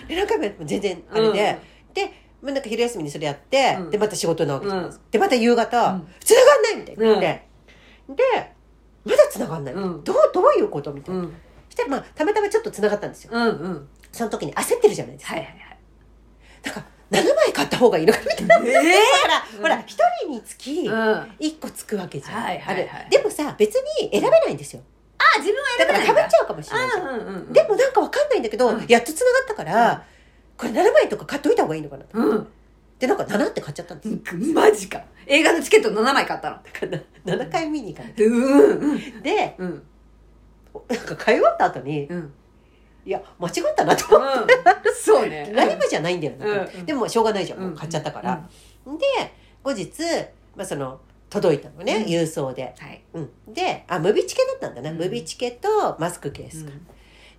[0.07, 1.59] で何回も全然あれで、
[1.93, 3.89] でまあなんか昼休みにそれやって、うん。
[3.91, 4.97] でまた仕事なわけじゃないです。
[4.97, 6.07] か、うでまた夕方、うん。
[6.19, 7.47] 繋がんないみたいになって、
[8.09, 8.23] で
[9.05, 10.03] まだ繋がんない、うん。
[10.03, 11.33] どうどういうことみたいな、うん。
[11.69, 13.31] そしたらまあたまたまちょっと繋がったんですよ。
[13.33, 13.87] うんうん。
[14.11, 15.35] その時に焦ってるじゃないですか。
[15.35, 15.57] はいはい
[16.65, 18.55] なんか7枚買った方がいいのかみたいな。
[18.57, 18.79] はいえだ
[19.21, 19.61] から、うん。
[19.61, 20.93] ほら一人につきえうん。
[20.93, 24.81] あ1個つくわけじゃん、はいはいはいあれでもさ別に選べないんですよ。
[25.39, 27.07] 自分はだから選べないかぶっちゃうかもしれないじゃん。
[27.07, 28.85] うんうんうんでもなんかわかんないんだけど、うん。
[28.87, 29.99] やっと繋がったから、うん。
[30.57, 32.17] これ7枚とか買っといた方がいいのかなと。
[32.17, 32.47] うん
[32.99, 34.53] でなんか7って買っちゃったんですよ。
[34.53, 35.03] マジか。
[35.27, 36.55] 映画のチケット7枚買ったの。
[36.57, 36.85] だか
[37.25, 38.93] ら7回見に行かないうん。
[38.93, 39.21] うん。
[39.21, 39.83] でうん。
[40.89, 42.33] なんか買い終わった後にうん。
[43.05, 44.53] いや間違ったなと思って。
[44.93, 45.51] そうね。
[45.55, 46.85] ライブじゃないんだよね、うん。
[46.85, 48.49] でもしょうがないじゃん、買っちゃったから、
[48.85, 49.31] で
[49.63, 49.89] 後日、
[50.55, 52.03] まあ、その届いたのね、うん。
[52.03, 53.01] 郵送で、はい。
[53.13, 54.97] うん、であムビチケだったんだな、うん。
[54.97, 56.65] ムビチケとマスクケース、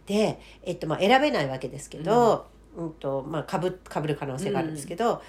[0.07, 2.93] で、えっとまあ、選べないわけですけど、うん。
[2.95, 5.21] とまあ、かぶかぶる可能性があるんですけど、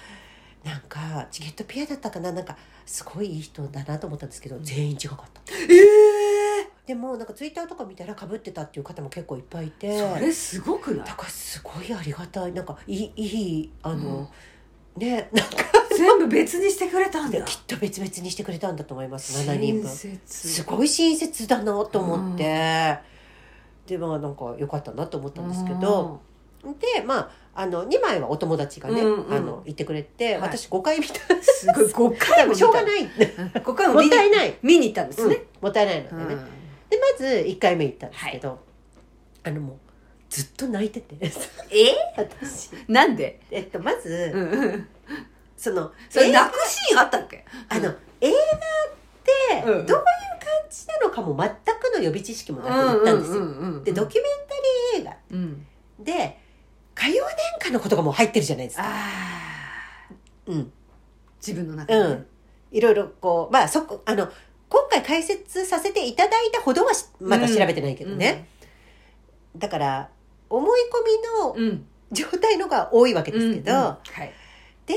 [0.64, 2.32] なんかチケットピアだったかな？
[2.32, 4.64] なんかすごいいい人だなと思ったんですけど、うん。
[4.64, 5.52] 全員違かった。
[5.54, 9.96] ええでもなんかツイッターとか見たらかぶってたっていう方も結構いっぱいいて。
[10.14, 11.06] それすごくない？
[11.06, 12.52] だからすごいありがたい。
[12.52, 13.26] なんかいいい
[13.60, 14.30] いあの、
[14.96, 15.56] ねなんか。
[15.96, 17.42] 全部別にしてくれたんだ。
[17.42, 19.46] きっと別々にしてくれたんだと思います。
[19.46, 19.90] 7人分。
[19.90, 20.48] 親切。
[20.48, 22.98] すごい親切だなと思って、
[23.86, 26.20] でまあなんか良かったなと思ったんですけど、
[26.62, 29.34] でまああの2枚はお友達がね、うんうん。
[29.34, 30.42] あのいてくれて、はい。
[30.42, 31.66] 私5回見たす。
[31.92, 33.08] ごい5回もしょうがない。
[33.08, 36.28] 5回ももったいない、見に行ったんですうんね、もったいないのでね、うん。
[36.88, 38.58] でまず1回目行ったんですけど、
[39.42, 39.76] あのもう
[40.28, 41.16] ずっと泣いてて。
[41.20, 41.28] え？
[42.16, 42.70] 私。
[42.88, 44.86] なんで、えっとまず、うんうん、
[45.56, 47.44] そのそれ泣くシーンあったっけ？
[47.68, 48.42] あの映画っ
[49.24, 49.80] てどううん。
[49.80, 49.98] いう感
[50.70, 54.32] じなのかも全くの予備知識もなく行ったんですよ、よでドキュメン
[54.94, 55.66] タリー映画うん、
[55.98, 56.39] で歌
[57.60, 58.84] 謡殿歌のことがもう入ってるじゃないですか。
[60.46, 60.72] うん。
[61.44, 62.26] 自分の中でね、うん。
[62.72, 64.28] いろいろこう、まあそこ、あの、
[64.68, 68.48] 今回解説させていただいたほどはしまだ調べてないけどね。
[69.56, 70.10] だから、
[70.48, 74.32] 思い込みのうん、うん状態のが多いわけですけど、うんうんはい
[74.86, 74.96] で、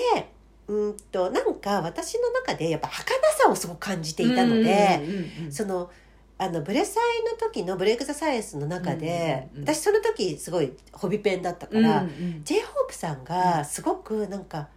[0.67, 5.91] うんと、なんか私の中でやっぱ儚さをすごく感じていたので、うんうんうんその、
[6.37, 12.41] あのブレサイの時のブレイク・ザ・サイエンスの中で、うんうんうん私その時すごいホビペンだったかうんら、うん。
[12.43, 14.67] j ホープさんがすごくなんか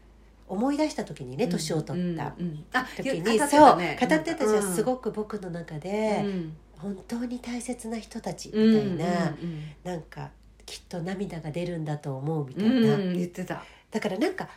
[0.49, 6.57] 思い出した時にね年を取ったうんうんあ時に、語ってそう語ってたじゃん、うんすごく僕の中で、うん。
[6.79, 10.31] 本当に大切な人たちうんみたいな、うんなんか
[10.67, 13.65] きっと涙が出るんだと思うみたうんいな、うん言ってた。
[13.91, 14.49] だからなんか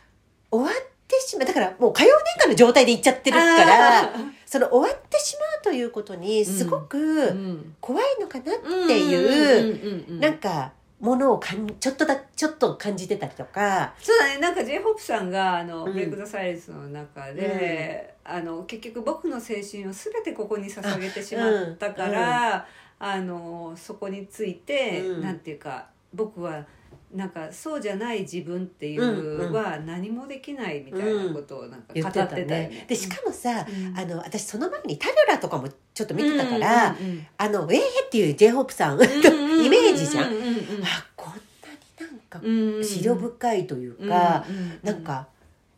[0.50, 4.10] 終わってしまうだからもう歌謡年間の状態で行っちゃってるからあ
[4.46, 13.94] その終わってしまうということにすごーくうん怖いのかなっていう、うんうんうんなんかものをかんちょっとだちょっと感じてたりとか。
[13.98, 14.38] そうだね。
[14.38, 15.92] なんか j ホ p プさんがあの、うん。
[15.94, 19.92] ブレイク・ザ・サイレンスの中で、あの結局僕の青春を全
[20.22, 22.66] てここに捧げてしまったから、
[22.98, 25.22] あのそこについて、うん。
[25.22, 26.66] なんていうか僕は
[27.14, 29.52] なんかそうじゃない自分っていうんううん。
[29.52, 32.44] は何もできないみたいなことをなんか語ってたね。
[32.44, 32.84] ね。
[32.86, 33.98] でしかもさ、うん。
[33.98, 40.32] あの私その前にタルラとかもちょっと見てたから、うんうんあのウェイヘっていう j ホープさん とうんうんイメージじゃん。
[40.32, 40.54] うんうんうん。
[40.84, 44.78] あこんなになんかうんうん白深いというか、うんうん。
[44.82, 45.26] なんか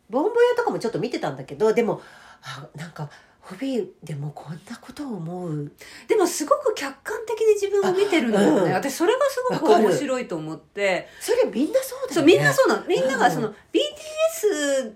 [0.09, 2.01] ボンボヤとかもちょっと見てたんだけどでも
[2.43, 3.09] あなんか
[3.43, 5.71] ホビーでもこんなことを思う。
[6.07, 8.73] でもすごく客観的に自分を見てるのよね、あうん。
[8.73, 11.09] 私それがすごく面白いと思って。
[11.19, 12.87] それみんなそうだそうよねみんなそうなの。
[12.87, 13.53] みんながその、うん。
[13.73, 14.93] BTS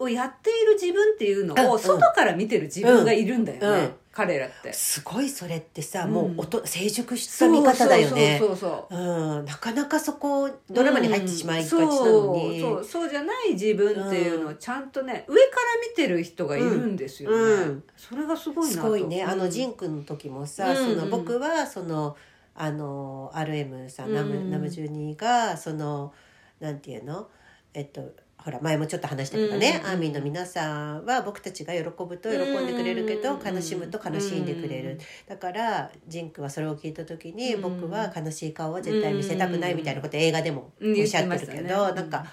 [0.00, 1.60] をやっている自分っていうのうん。
[1.60, 1.70] うん。
[1.70, 4.72] を外から見てる自分がいるんだよね、うんうん彼らって。
[4.72, 6.12] すごいそれってさ、うん。
[6.12, 8.38] もうおと成熟した見方だよね。
[8.40, 11.88] そうそうそううん、なかなかそこドラマに入ってしまいがちなうん。
[11.88, 17.84] のに、そうそうそうじゃない自分っていうのをちゃんとね、上から見てる人がいるんですよね、うん。
[17.96, 18.80] それがすごいなと。
[18.80, 19.22] すごいね。
[19.22, 19.50] あのうん。
[19.50, 22.16] ジンくんの時もさ、うんそのうん僕はその
[22.54, 26.12] あの RM さんナム,、うんナムジュニがその
[26.58, 27.28] なんていうの？
[27.72, 28.02] えっと
[28.44, 37.62] ほら前もちょっと話したけどね、うんアーミンの皆さんは僕たちが喜ぶと喜んでくれるけど、うん悲しむと悲しんでくれる、だからジンくんはそれを聞いた時に、うん。
[37.62, 41.00] 僕は悲しい顔は絶対見せたくないみたいなこと映画でもうん。
[41.00, 41.92] おっしゃってるけど、ね。
[41.94, 42.26] なんか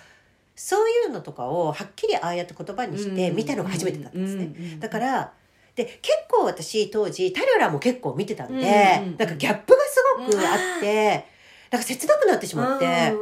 [0.56, 4.46] そういうのとかをはっきりああやって言葉にして見たのが初めてだったんですね。
[4.48, 5.34] ねだから
[5.76, 11.26] で結構私当時タリオラも結構見てたんで、うんうんなんかギャップがすごくあって、
[11.70, 13.14] なんか切なくなってしまって、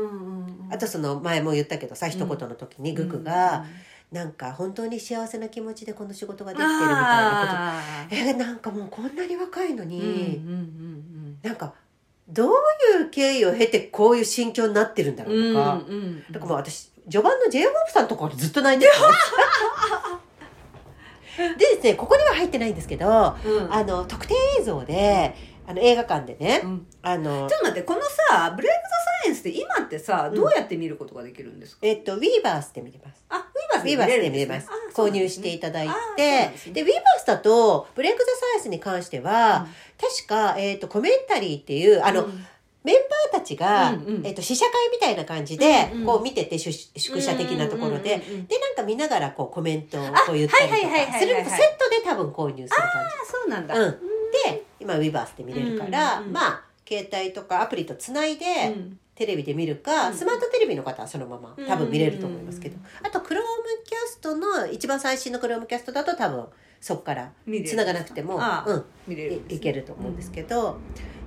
[0.72, 3.66] あとその前も言ったけどさ一言の時にグクが、
[4.12, 8.16] なんか本当に幸せな気持ちでこの仕事ができてるみたいなこと。
[8.16, 10.42] えなんかもうこんなに若いのに、
[11.42, 11.74] なんか
[12.28, 12.54] どう
[13.00, 15.82] いう経緯を経てこういう心境になってるんだろうとか、
[16.32, 18.94] だからもう私序盤の j ホープさんのところでずっと泣いてた
[21.58, 23.38] でですねここには入ってないんですけどあ
[23.84, 25.36] の特典映像で
[25.68, 26.62] あの映画館でね、
[27.02, 28.90] あのちょっと待って、このさ、 Break the
[29.24, 30.36] Silence って今ってさ、うん。
[30.36, 33.24] どうやって見ることができるんですか、えっとウィーバースで見れます。
[33.30, 34.68] あ、ウィーバースウィーバースで見れます。
[34.94, 39.68] 購入していただいて、で、ウィーバースだと、 Break the Silence に関しては、
[40.00, 42.28] 確か、えっ、と、コメンタリーっていう、あの、
[42.86, 42.96] メン
[43.32, 44.26] バーたちが、うんうん。
[44.26, 46.06] えっ、と、試写会みたいな感じで、うんうん。
[46.06, 53.74] こう見てて、宿宿舎的なところで、うんうんうんうんで、なんか見ながら、こう、コメントをあこう言ったりとか、するとセットで多分購入する感あ、そうなんだ。
[53.74, 53.82] じ。
[53.82, 53.92] うん。
[53.92, 59.00] で、今、ウィーバースで見れるから、うんうんまあ、携帯とかアプリとつないで、うん。
[59.16, 66.46] テレビで見るか、うんスマートテレビの方はそのまま多分見れると思いますけど、うんあとクロームキャストの一番最新のクロームキャストだと多分
[66.82, 67.32] そこから
[67.66, 68.86] つながなくてもあうん。
[69.08, 70.78] 見れるいいけると思うんですけど、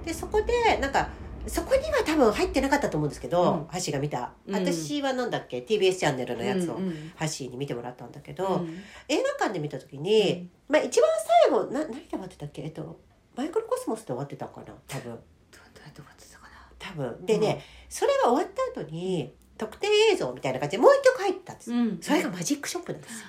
[0.04, 1.08] でそこでなんか
[1.46, 3.66] そこには多分入ってなかったと思うんですけど、うん。
[3.66, 4.54] ハが見た、うん。
[4.54, 7.12] 私はなんだっけ？TBS チャンネルのやつをうんうん。
[7.16, 8.82] ハッシーに見てもらったんだけど、うん。
[9.08, 11.08] 映画館で見た時に、まあ、一番
[11.42, 12.62] 最後な何で終わってたっけ？
[12.62, 13.00] えっと
[13.36, 14.74] マイクロコスモスで終わってたのかな？
[14.86, 15.04] 多分。
[15.04, 16.50] どうやって終わってたかな？
[16.78, 17.26] 多分。
[17.26, 21.70] でね、それが終わった後に特典映像みたいな感じでもう一曲入ったんです
[22.08, 23.26] それがマジックショップなんですよ。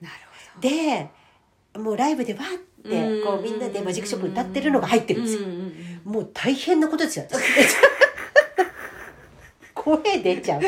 [0.00, 0.14] なる
[0.54, 0.68] ほど。
[0.68, 1.10] で
[1.78, 2.58] もうライブでわーっ
[2.90, 5.74] てこうみんなでマジックショップ歌ってるのが入ってるんですよ、うんうんうん
[6.08, 7.44] もう大変なことですよ私。
[9.74, 10.62] 声出ちゃう。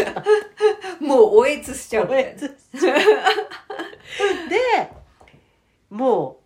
[1.02, 2.04] もうおえつしちゃう。
[2.04, 2.40] みたいな。
[2.40, 2.50] で
[5.88, 6.42] も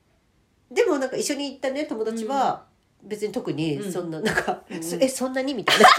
[0.70, 2.66] うでもなんか一緒に行ったね友達は
[3.02, 4.82] 別に特にそんななんか、うん。
[4.82, 5.82] そえそんなにみたいな。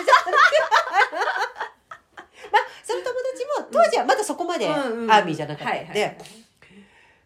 [2.49, 6.17] まあその友達も当時はまだそこまでアーミーじゃなかったんで、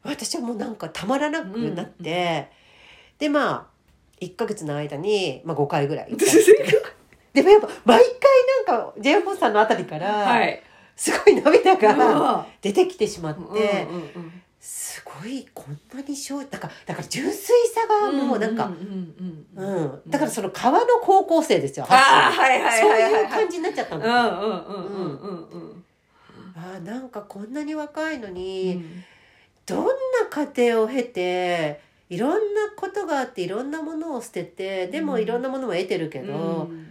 [0.01, 2.49] 私はもうなんかたまらなくなって、
[3.19, 3.68] でまあ
[4.21, 6.15] 1ヶ月の間に、まあ、5回ぐらい。
[7.34, 10.62] でもやっぱ毎回なんか j フォさんのあたりから、はい。
[10.95, 13.88] すごい涙がが、出てきてしまって、
[14.60, 18.69] すごいこんなにしょうだからだから純粋さがもうなんか、
[20.08, 23.03] だからその川の高校生ですよあはいはいシーそうはい。
[23.03, 25.49] はいいう感じになっちゃったんだ、うんうんうんうんうん。
[25.49, 25.86] うん。
[26.58, 29.03] あーなんかこんなに若いのうに、ん。
[29.65, 29.91] どんな
[30.29, 36.33] 過程を経ていろんなことがあっていろんなものを捨ててでもうんいろんなものも得てるけど、
[36.69, 36.87] うん。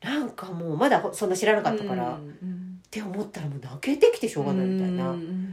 [0.00, 2.80] なんかもうまだそんな知らなかったから、っうん。
[2.90, 5.52] て思ったらもう泣けてきてしょうがないみたいな、うん。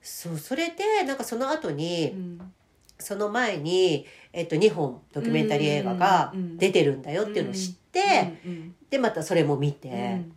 [0.00, 2.52] そうそれでなんかその後に、うん。
[2.98, 8.74] その前に、えっと、2本ドキュメンタリー映画が出てるんだよっていうのを知って、うん。
[8.88, 10.32] でまたそれも見て、うん。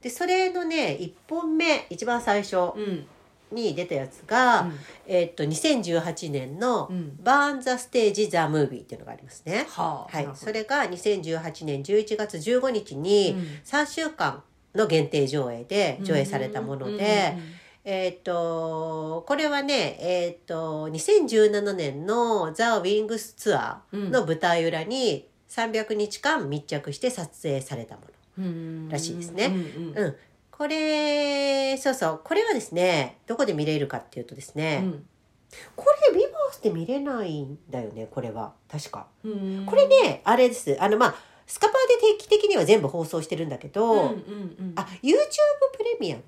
[0.00, 2.56] でそれのね1本目一番最初。
[2.74, 3.06] うん
[3.52, 4.70] に出たやつが、
[5.06, 9.66] えっと2018年のうん「バーン・ザ・ステージ・ザ・ムービー」っていうのがありますね。
[9.68, 14.42] はあはい、それが2018年11月15日に3週間
[14.74, 17.36] の限定上映で上映されたもので、
[17.84, 28.08] えっ、と、これはね、えっ、と、2017年のザ・ウィングスツアーの舞台裏に300日間密着して撮影されたもの。
[28.90, 29.46] らしいですね。
[29.46, 30.04] うんうん。
[30.04, 30.16] うん。
[30.58, 34.84] これ、そうそう、これはですね、どこで見れるかっていうとですね、
[35.76, 38.52] これ、ビバースで見れないんだよね、これは。
[38.68, 39.06] 確か。
[39.24, 40.76] うんこれね、あれです。
[40.80, 41.14] あの、まあ、
[41.46, 45.14] スカパーで定期的には全部放送してるんだけど、うんうんうんあ、YouTube
[45.76, 46.22] プレミアム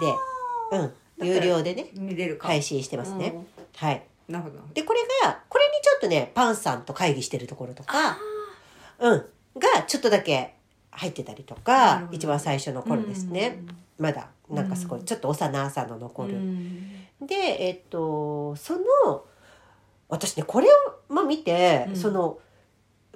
[0.00, 0.86] で、
[1.20, 3.34] うん、有料でね、見れるか配信してますね。
[3.76, 4.02] はい。
[4.28, 8.18] なるほどで、これが、これにちょっとね、パンさんと会議してるところとか、
[8.98, 9.26] うん、
[9.58, 10.54] がちょっとだけ
[10.92, 13.58] 入ってたりとか一番最初の頃ですね。
[13.98, 16.38] まだ、なんかすごい、ちょっと幼さの残る。
[17.20, 19.24] で、えっと、その、
[20.08, 20.70] 私ね、これを、
[21.08, 21.96] まあ、見て、うん。
[21.96, 22.38] その、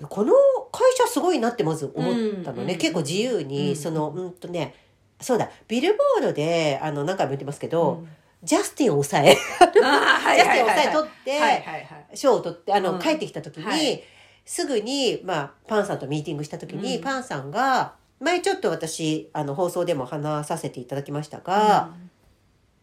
[0.08, 0.32] この
[0.72, 2.74] 会社すごいなってまず思ったのね。
[2.74, 3.76] うん結構自由に、うん。
[3.76, 4.74] その、うんとね、
[5.20, 8.04] そうだ、ビルボードで、あの、何回も言ってますけど、
[8.42, 12.16] ジャスティンを抑え、ジャスティンを抑え取って、はいはいはい。
[12.16, 12.98] 賞を取って、あの、うん。
[13.00, 14.02] 帰ってきた時に、はい
[14.46, 17.02] すぐに、まあ、パンさんとミーティングした時に、うん。
[17.02, 21.90] パンさんが、前ちょっと私、あの、放送でも話させていただきましたが、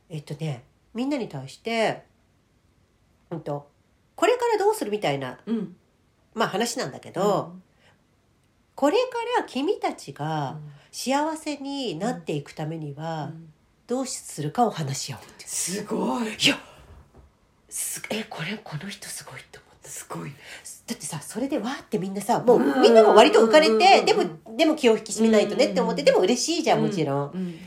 [0.09, 2.03] えっとね、みんなに対して、
[3.31, 3.67] うんと、
[4.15, 5.75] これからどうするみたいな、うん。
[6.35, 7.55] まあ話なんだけど、
[8.75, 9.01] これか
[9.39, 10.73] ら君たちがうん。
[10.93, 13.31] 幸せになっていくためには
[13.87, 16.25] どうするかを話し合おうってすごい。
[16.25, 16.55] いや
[17.67, 20.31] すえこれこの人すごいって思ったすごい。
[20.87, 22.81] だってさそれでわーってみんなさもううん。
[22.81, 24.23] みんなが割と浮かれうんてでも
[24.57, 27.31] でも気を引き締めないとねって思ってうんでも嬉しいじゃんもちろん。
[27.33, 27.59] うん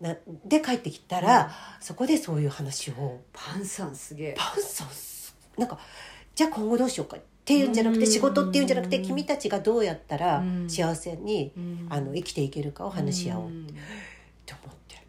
[0.00, 0.14] な
[0.44, 1.50] で帰ってきたら
[1.80, 3.20] そこでそういう話を。
[3.32, 4.34] パンさんすげえ。
[4.38, 5.78] パンさんすなんか
[6.34, 10.70] じゃあ今後どうしようかっていうんじゃなくてうん仕事っていうんじゃなくて君たちがどうやったらうん。
[10.70, 11.86] 幸せにうん。
[11.90, 13.46] あの生きていけるかを話し合おう。
[13.48, 13.66] っん。
[14.46, 15.02] て思って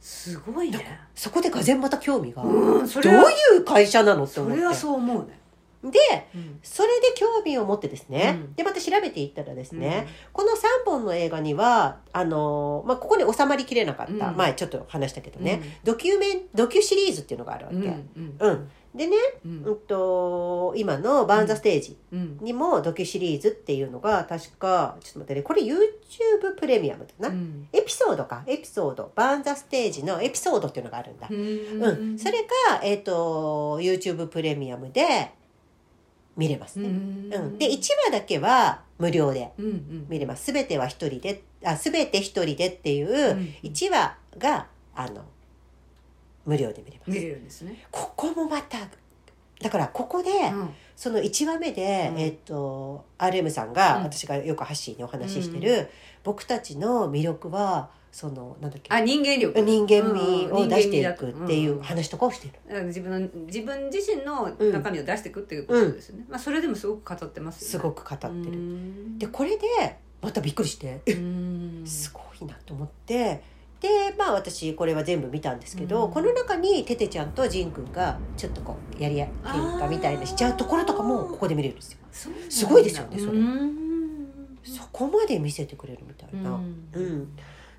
[0.00, 1.00] すごいね。
[1.14, 2.42] そこでがぜんまた興味が。
[2.42, 3.24] どうんそうれいは
[3.58, 4.56] う会社なのって思って。
[4.58, 5.38] それはそう思うね
[5.82, 5.98] で
[6.34, 6.58] うん。
[6.62, 8.54] それで興味を持ってですね、うん。
[8.54, 14.36] でまた調べていったらですね、この3本の映画にはあのーまあ、ここに収まりきれなかった、うん。
[14.36, 15.70] 前ちょっと話したけどね、うん。
[15.84, 19.62] ドキュメンドキュシリーズっていうのがあるわけ、うんでね、うん。
[19.64, 27.68] うんと今の「バーン・ザ・ステージうん」にもドキュシリーズっていうのが確かちょっと待ってねこれ YouTube プレミアムだな、うん。
[27.72, 28.42] エピソードか。
[28.46, 29.12] エピソード。
[29.14, 32.18] バーン・ザ・ステージのエピソードっていうのがあるんだ、うん。
[32.18, 32.38] それ
[32.70, 35.32] が、えっと YouTube プレミアムで
[36.36, 36.78] 見れます。
[36.78, 37.32] うね、ん。
[37.32, 39.52] うん、で1話だけは無料で
[40.08, 40.52] 見れます。
[40.52, 45.24] 全ては一人であ全て一人でっていううん1話があの
[46.44, 47.10] 無料で見れます。
[47.10, 47.86] 見れるんですね。
[47.90, 48.78] ここもまた
[49.60, 50.70] だからここで、うん。
[50.94, 52.20] その1話目で、うん。
[52.20, 54.02] えっ、と RM さんが、うん。
[54.04, 55.88] 私がよくハッシーにお話ししてる、
[56.24, 58.90] 僕たちの魅力はそのなんだっけ？
[58.94, 59.60] あ人間力。
[59.60, 67.70] 人間味を出していくうんっていう話とかをしてる、自分の自分自身の中身を出していくっていうことですよね、まあそれでもすごく語ってますよね。
[67.72, 71.12] すごく語ってる、るでこれでまたびっくりして、え
[71.84, 73.42] すごいなと思って。
[73.82, 76.12] でまあ私これは全部見たんですけど、うん。
[76.12, 81.98] この中にテテちゃんとジンくんがちょっとこうやり合い喧嘩みたいなしちゃうところとかもここで見れるんですよ。
[82.48, 83.32] すごいですよねそれ。
[84.64, 86.54] そこまで見せてくれるみたいな、う
[87.00, 87.28] ん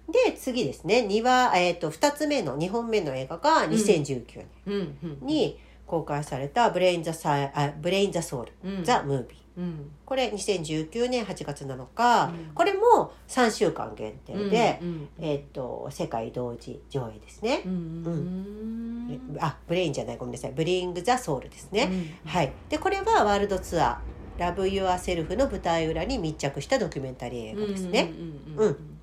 [0.09, 1.05] で次ですね。
[1.07, 8.83] 2話、えー、と2つ目の2本目の映画が2019年に公開された「Break the Si あ Break the Soul」うん。
[8.83, 9.91] The Movie うん。
[10.05, 12.53] これ2019年8月7日、うん。
[12.53, 17.63] これも3週間限定で、うんえっ、と世界同時上映ですね。
[17.65, 20.51] う、んえあブレインじゃないごめんなさい。
[20.53, 21.89] Bring the Soul ですね、
[22.25, 22.29] うん。
[22.29, 22.53] はい。
[22.69, 28.13] でこれはワールドツアー「Love Yourself」の舞台裏に密着したドキュメンタリー映画ですね、
[28.55, 28.96] うん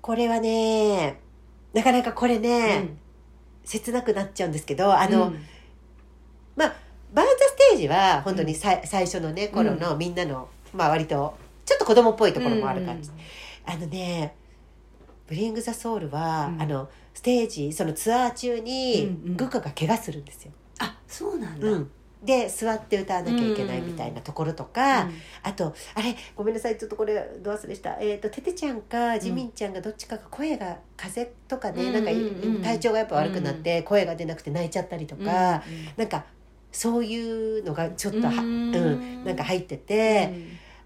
[0.00, 1.20] これはね
[1.72, 2.96] なかなかこれね、
[3.64, 5.46] 切なくなっちゃうんですけどあの、うん。
[6.56, 6.72] バーン・
[7.12, 13.10] ザ・ステージは本当にさ、最初のね頃のみんなの、まあ割とちょっと子供っぽいところもある感じ、
[13.66, 14.34] あのね
[15.26, 16.62] 「ブリング・ザ・ソウルは」うん。
[16.62, 19.36] あのステージそのツアー中にうんうん。
[19.36, 20.52] グカが怪我するんですよ。
[20.78, 21.68] あそうなんだ。
[21.68, 21.90] うん
[22.22, 25.12] で座って歌わなきゃいけないみたいなところとか、うん
[25.42, 27.96] あとあれごめんなさいちょっとこれど忘れした。
[27.98, 32.18] えっ、とててちゃんかジミンちゃんがどっちかが声が風邪とかね、うんなんか、うん。
[32.56, 35.62] うん体調がやっぱ悪くなって声が出なくて泣いちゃったりとか、
[35.96, 36.24] なんか
[36.72, 40.34] そういうのがちょっとは、ううんんなんか入ってて、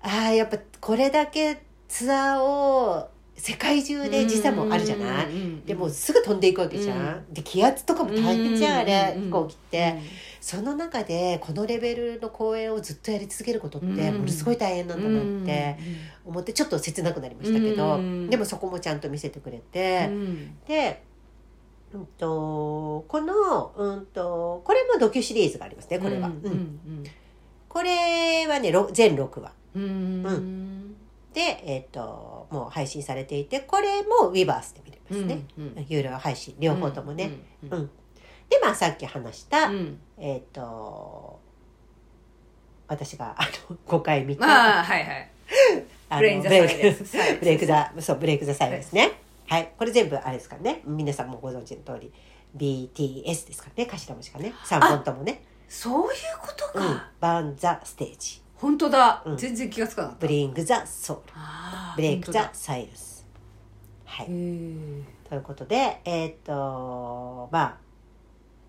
[0.03, 5.27] ああやっぱこれだけツアーを世界中で時差もあるじゃない、
[5.67, 7.35] でもすぐ飛んでいくわけじゃん、うん。
[7.35, 14.19] で気圧とかも大変じゃん、あれ飛行機って、うんその中でこのレベルの公演をずっとやり続けることってうん。
[14.19, 15.79] ものすごい大変なんだなって
[16.23, 18.29] 思ってちょっと切なくなりましたけど、うん。
[18.29, 20.59] でもそこもちゃんと見せてくれうて、ん。
[20.67, 21.03] で、
[21.95, 26.35] うん、とこの、うん、とこれもドキュシリーズがありますねこれは、うん。
[26.35, 27.05] うん。
[27.67, 30.95] これはねろ全6話うん。
[31.33, 35.87] で、えっともう配信されていてこれもウィバースで見れますね、うん。
[35.89, 37.31] 有料配信両方ともね、
[37.63, 37.79] うん。
[37.79, 37.91] うん
[38.51, 39.99] でまあさっき話した、うん。
[40.19, 41.41] えっ、と
[42.87, 45.31] 私があの5回見た、まあはいはい。
[46.09, 49.13] あのブレイクザそうブレイクザサイレンスね。
[49.47, 49.73] はい。
[49.79, 50.83] これ全部あれですからね。
[50.85, 52.13] 皆さんもご存知の通り
[52.57, 53.91] BTS ですからね。
[53.91, 54.55] 頭文字がね。
[54.65, 55.43] 3本ともね。
[55.69, 56.83] そういうことうん。
[56.83, 58.41] か、バーンザステージ。
[58.55, 59.37] 本当だ、うん。
[59.37, 60.27] 全然気がつかなかった。
[60.27, 61.33] ブリングザソウル。
[61.97, 63.27] ブレイクザ本サイレンス。
[64.05, 64.27] はい。
[64.27, 67.77] ということでえっ、とまあ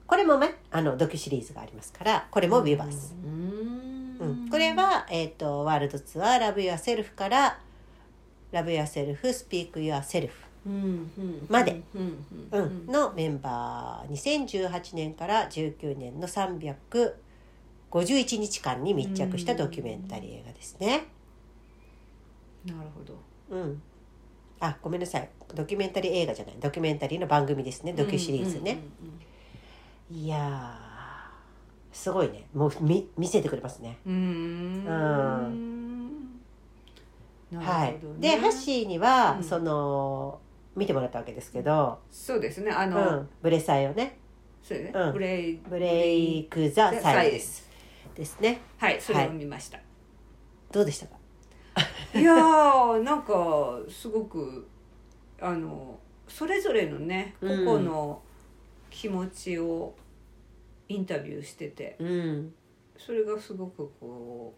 [0.08, 4.18] これもねあのドキュシリーズがありますからこれもウィバース、うーん。
[4.18, 7.60] うん、これは、えー、とワールドツアー「Love Yourself」から「
[8.04, 10.34] Love Yourself」「Speak Yourself
[10.68, 11.82] うんうんまで。
[11.94, 12.86] うん」ううん。
[12.88, 12.90] ん。
[12.92, 21.06] のメンバー2018年から19年の351日間に密着したドキュメンタリー映画ですね。
[22.66, 23.16] なるほど。
[23.50, 23.82] うん。
[24.60, 25.30] あごめんなさい。
[25.54, 26.56] ドキュメンタリー映画じゃない。
[26.60, 27.94] ドキュメンタリーの番組ですね。
[27.94, 28.80] ドキュシリーズね、
[30.12, 32.48] いやーすごいね。
[32.54, 33.98] もうみ見せてくれますね。
[34.06, 34.14] うん。
[34.14, 34.86] うん。
[34.88, 36.42] うん
[37.52, 37.98] なはい。
[38.20, 39.44] でハッシーには、うん。
[39.44, 40.40] その
[40.76, 42.72] 見てもらったわけですけど、そうですね。
[42.72, 44.18] あうの、ん、ブレサイをね。
[44.62, 45.14] そうね、うん。
[45.14, 47.70] ブレイブレイク・ザ・サイレス
[48.16, 48.40] です。
[48.42, 48.60] ね。
[48.78, 49.80] はいそれを見ました、
[50.72, 51.16] どうでしたか？
[52.14, 54.68] い、やー なんかすごく
[55.40, 55.98] あの
[56.28, 57.66] それぞれのね個うん。
[57.66, 58.22] 々の
[58.96, 59.94] 気持ちを
[60.88, 62.54] インタビューしてて、うん。
[62.98, 64.56] それがすごくこ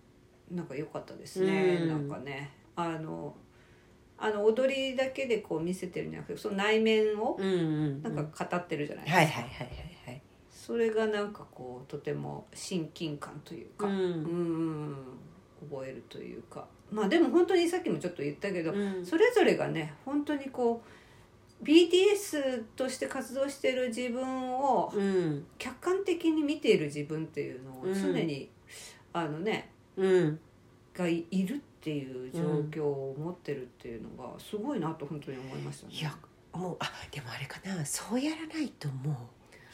[0.52, 1.88] うなんか良かったですね、うん。
[1.90, 2.52] なんかね。
[2.76, 3.36] あの
[4.20, 9.68] あの踊りだけでこう見せてるんじゃなくてその内面をなんか語ってるじゃないですか、はいはいはいはい
[10.06, 10.22] はい。
[10.52, 14.96] それがなんかこうとても親近感というか、うんうん
[15.72, 16.68] 覚えるというか。
[16.92, 19.04] まあでも本当にさっきもちょっと言ったけど、うん。
[19.04, 20.97] それぞれがね本当にこう
[21.64, 25.46] BTS として活動してる自分をうん。
[25.58, 27.94] 客観的に見ている自分っていうのをうん。
[27.94, 28.50] 常に、
[29.14, 30.40] あのねうん。
[30.94, 35.94] がいいるっていう状況を持ってるっていうのがすごいなと本当に思いましたね。
[35.94, 36.16] いや
[36.54, 39.12] もうあでもあれかなそうやらないとも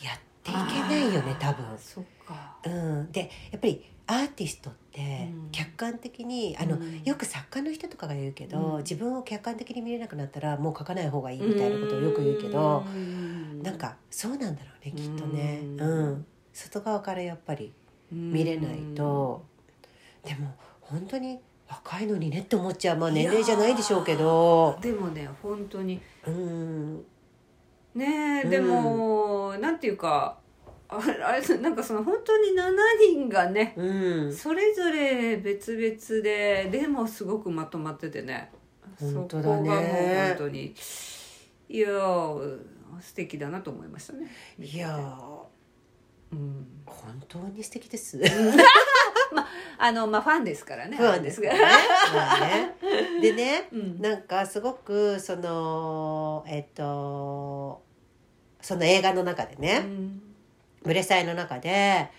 [0.01, 1.65] うやっていけないよね多分。
[1.77, 2.57] そっか。
[2.65, 5.51] うん、でやっぱりアーティストってうん。
[5.51, 8.77] 客観的に、あのうんよく作家の人とかが言うけど、うん。
[8.79, 13.63] 自分を客観的に見れなくなったらもう書かない方がいいみたいなことをよく言うけど、うん。
[13.63, 15.79] なんかそうなんだろうねきっとね、うん。
[15.81, 17.73] うん外側からやっぱり
[18.11, 19.43] 見れないと、
[20.23, 22.97] でも本当に若いのにねって思っちゃう。
[22.97, 24.77] まあ年齢じゃないでしょうけど。
[24.81, 25.99] でもね本当に。
[26.27, 27.03] うん
[27.95, 28.49] ねえうん。
[28.49, 30.37] でも、なんていうか
[30.89, 32.71] あ あれなんかその本当に7
[33.13, 34.33] 人がねうん。
[34.33, 38.51] それぞれ別々ででもすごくまとまっててね。
[38.99, 39.53] 本当だね。
[39.55, 39.85] そこがもう
[40.27, 40.75] 本当に
[41.69, 42.59] いやー
[43.01, 44.29] 素敵だなと思いましたね。
[44.59, 45.43] いやー。
[46.33, 46.67] うん。
[46.85, 48.19] 本当に素敵です。
[49.79, 51.59] あのまあファンですからね不安ですからね。
[52.13, 52.75] まあね。
[53.21, 54.01] でね、うん。
[54.01, 57.82] なんかすごくそのえっと
[58.63, 60.21] その映画の中でうね、ん。
[60.81, 62.09] ブレサイの中で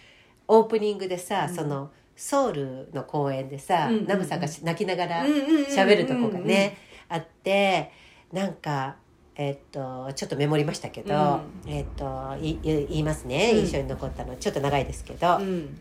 [0.47, 1.55] オープニングでさ、うん。
[1.55, 4.07] そのソウルの公演でさ、うんうんうん。
[4.07, 6.77] ナムさんがし泣きながら喋喋るとこがね、
[7.09, 7.91] あって
[8.33, 8.97] なんか。
[9.37, 13.59] えっと、ちょっとメモりましたけど、うえっといい言いますね、うん。
[13.63, 14.37] 印象に残ったの。
[14.37, 15.77] ちょっと長いですけど、うん。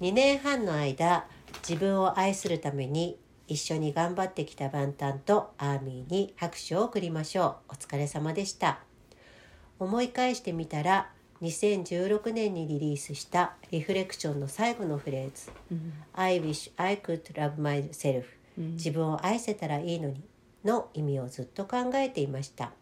[0.00, 1.26] 2年半の間
[1.68, 7.72] 自分を愛するために一緒に頑張ってきたバンタンとアーミーに拍手を送りましょう。
[7.72, 8.83] お疲れ様でした
[9.78, 11.10] 思い返してみたら
[11.42, 15.50] 2016年にリリースしたリフレクションの最後のフレーズ。
[15.70, 18.24] うん「I wish I could love myself
[18.56, 18.72] うん。
[18.72, 20.22] 自分を愛せたらいいのに」
[20.64, 22.72] の意味をずっと考えていました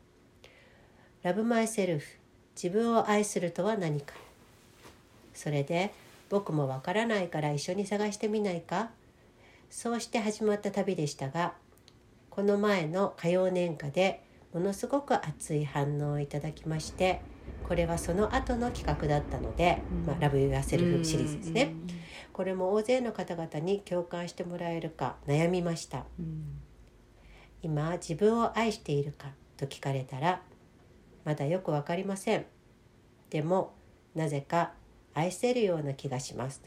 [1.25, 2.03] 「Love myself
[2.55, 4.15] 自分を愛するとは何か」
[5.35, 5.93] それで
[6.29, 8.91] 僕もわからないから一緒に探してみないか。
[9.71, 11.55] そうして始まった旅でしたが
[12.29, 14.23] この前の歌謡年歌で
[14.53, 17.21] ものすごく熱い反応をいただきまして
[17.67, 20.07] これはその後の企画だったので「うん。
[20.07, 21.87] まあ、ラブ・ユア・セルフ」シリーズですね、うん。
[22.33, 26.05] これも大勢の方々に共感してもらえるか悩みました。
[26.19, 26.61] うん。
[27.63, 30.43] 今自分を愛しているかと聞かれたら
[31.25, 32.45] まだよくわかりません。
[33.31, 33.73] でも
[34.15, 34.73] なぜか
[35.15, 36.63] 愛せるような気がします。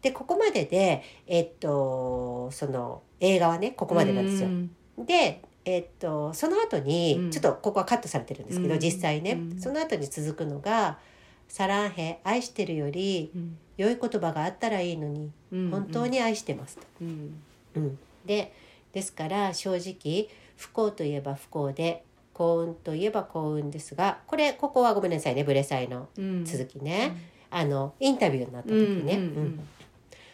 [0.00, 4.70] でここまででえっとその映画はねここまでなんですよ、うん。
[5.04, 7.30] でえっとその後に、うん。
[7.30, 8.80] ちょっとここはカットされてるんですけど、うん。
[8.80, 9.60] 実際ね、うん。
[9.60, 10.98] その後に続くのが
[11.46, 13.58] 「サランヘ愛してるよりうん。
[13.76, 15.70] 良い言葉があったらいいのにうん。
[15.70, 16.82] 本当に愛してます」と。
[17.02, 17.42] うん。
[17.76, 18.50] うん、で
[18.92, 22.02] ですから正直不幸といえば不幸で
[22.32, 26.44] 幸運といえば幸運ですがこれここはごめんなさいねブレサイのうん。
[26.46, 27.14] 続きね、
[27.50, 29.20] あのインタビューになった時ね、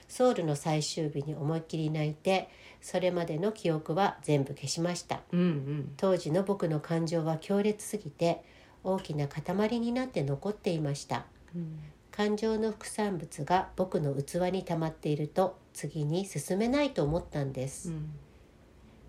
[0.07, 2.49] ソウルの最終日に思いっきり泣いて
[2.85, 5.23] それまでの記憶は全部消しました。
[5.33, 5.93] うんうん。
[5.97, 8.45] 当時の僕の感情は強烈すぎて
[8.85, 11.25] 大きな塊になって残っていました。
[11.57, 11.79] うん。
[12.11, 18.11] 感情の副産物が僕の器に溜まっていると次に進めないと思ったんです、うん。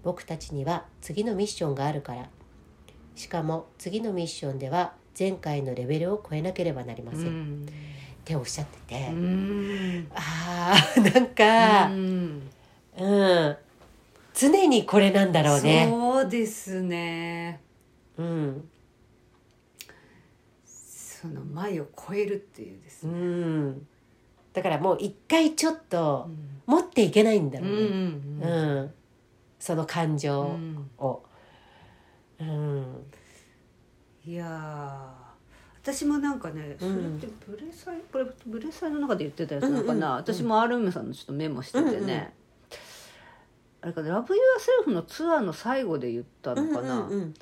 [0.03, 2.29] 僕たちには次のミッションがあるから。
[3.13, 7.65] しかも次のミッションでは前回のレベルを超えなければなりません、っうん。
[8.23, 10.07] ておっしゃってて、うん。
[10.15, 11.89] あーなんか
[12.97, 13.07] うん。
[13.07, 13.57] うん、
[14.33, 15.87] 常にこれなんだろうね。
[15.89, 17.61] そうですね。
[18.17, 18.69] うん、
[20.65, 23.87] その前を超えるっていうですうねん、
[24.53, 26.29] だからもう一回ちょっと
[26.67, 28.93] う持っていけないんだろうね、んうんうん。
[29.59, 31.23] その感う情んを、
[32.39, 32.85] うん。
[34.25, 35.25] いやー。
[35.81, 42.33] 私もなんかねそれってブレサイこれブレサイの中で言ってたやつなのかな、うんうんうん私もアルームさんのちょっとメモしててね、
[43.85, 47.33] あれかな「ラブ・ユア・セルフ」のツアーの最後で言ったのかな、うんうん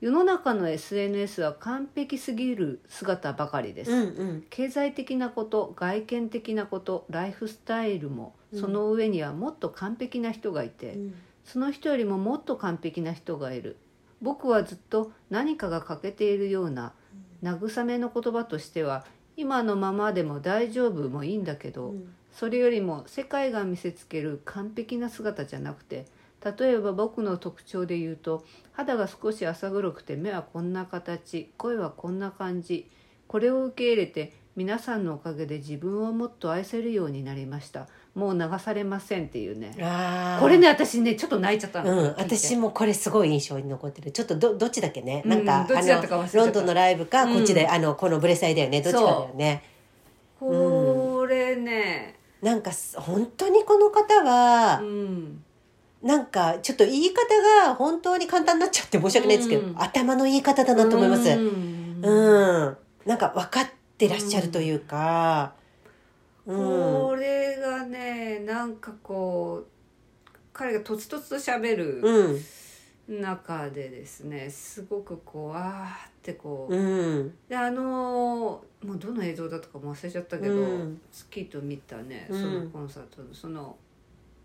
[0.00, 4.44] 世の中の SNS は完璧すぎる姿ばかりです、うんうん。
[4.48, 8.60] 経済的なこと外見的なことライフスタイルもうん。
[8.60, 11.14] その上にはもっと完璧な人がいて、うん。
[11.42, 13.76] その人よりももっと完璧な人がいる。
[14.22, 16.92] 僕はずっと何かが欠けているような
[17.42, 19.04] 慰めの言葉としては
[19.36, 26.06] 今のままでも大丈夫もいいんだけど、うんそれよりも世界が見せつける完璧な姿じゃなくて
[26.56, 32.88] 例えば僕の特徴で言うと肌が少し浅黒くて目はこんな形声はこんな感じ
[33.26, 37.86] これを受け入れて皆さんのおかげで自分をもっと愛せるようになりました。
[38.14, 39.70] もう流されませんっていうね。
[40.40, 44.10] これね私ねちょっと泣いちゃったの、うん、私もこれすごい印象に残ってる。
[44.10, 46.42] ちょっとどどっちだっけね、うんなんかどっちだったか忘れちゃった。
[46.42, 48.82] あのロンドンのライブか、うんこっちであのこのブレサイだよね。
[48.82, 49.62] どっちかだよね。
[50.40, 55.44] これねなんかす本当にこの方はう、ん。
[56.02, 59.74] なんかちょっと言い方が本当に簡単になっちゃって申し訳ないですけど、うん。
[59.82, 61.28] 頭の言い方だなと思います。
[61.30, 63.66] ううん、んなんか分かっ
[63.96, 65.54] てらっしゃるというか。
[66.46, 72.40] うん、これがねなんかこう彼がとつとつと喋るうん。
[73.08, 77.34] 中でですねすごくこうあーってこう、うん。
[77.48, 81.00] であのもうどの映像だったかも忘れちゃったけど、うん。
[81.10, 83.76] スキーと見たねうんそのコンサートのその、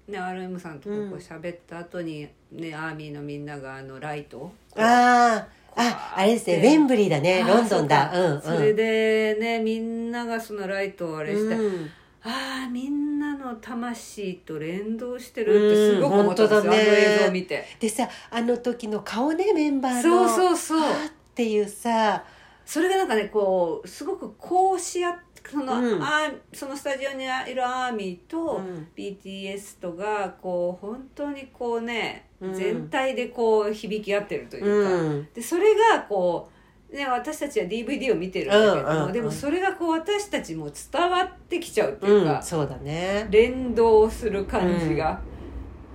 [0.07, 6.57] ね、RM さんとかこう喋った後にねアーミーのみんながあのライトをああああれですね。
[6.57, 7.43] ウェンブリーだね。
[7.47, 8.11] ロンドンだ。
[8.13, 11.89] うんそれでねみんながそのライトをあれして、うん。
[12.23, 17.65] ああみんなの魂と連動してるってすごく思ったんですよ、ねあの映像を見て。
[17.79, 20.01] でさあの時の顔ねメンバーの。
[20.01, 20.79] そうそうそう。
[20.79, 22.23] っていうさ
[22.65, 26.01] それがなんかねこうすごくこうし合ってその,、うん。
[26.01, 28.87] あーそのスタジオにいるアーミーと、うん。
[28.95, 32.53] BTS とがこう本当にこうね、うん。
[32.53, 35.27] 全体でこう響き合ってるというか、うん。
[35.33, 36.49] でそれがこ
[36.91, 43.27] う、ね、私たちは DVD を見てるんだけども、うんでもそれがこう私たちも伝わってきちゃうっていうか、うん、そうだね。
[43.29, 45.21] 連動する感じが、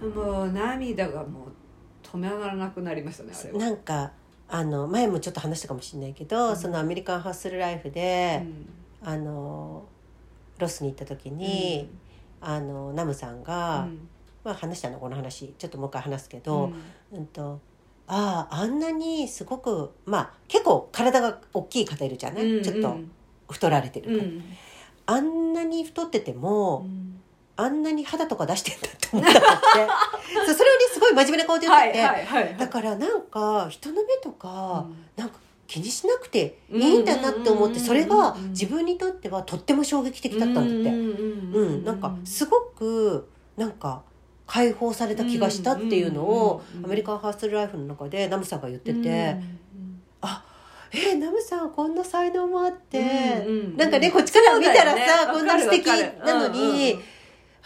[0.02, 1.48] もう涙がもう
[2.06, 3.58] 止められなくなりましたねあれは。
[3.58, 4.12] なんか
[4.50, 6.56] あの前もちょっと話したかもしれないけど、うん。
[6.56, 8.42] そのアメリカンハッスルライフで
[9.02, 9.08] う、ん。
[9.08, 9.84] あの
[10.58, 11.88] ロスに行った時に、
[12.40, 14.08] あのナムさんが、うん。
[14.44, 16.74] まあ、話したのこの話ちょっともう一回話すけうど、ん。
[17.12, 17.60] うんと
[18.06, 22.96] あああんなにすごくまあ結構体が大きい方いるじゃない、うんちょっと
[23.50, 24.42] 太られてるから、うん。
[25.04, 27.07] あんなに太ってても、うん
[27.60, 29.42] あんなに肌とか出してんだって思ったって。
[30.46, 34.96] そうそれをねすごい真面目な顔で言っはいてて、はいはいだからなんか人の目とか、うん。
[35.16, 44.02] なんか気にしなくていいんだなって思って、うんそれが自分にとってはとっても衝撃的だったんだって、うんうんなんかすごくなんか
[44.46, 49.58] 解放された気がしたっていうのを、うんアメリカンハースルライフの中でナムさんが言ってて、うん
[50.90, 52.98] えナムさんこんな才能もあって、
[53.46, 57.02] うんうんなんかねこっちから見たらさ、こんな素敵なのに、うんうん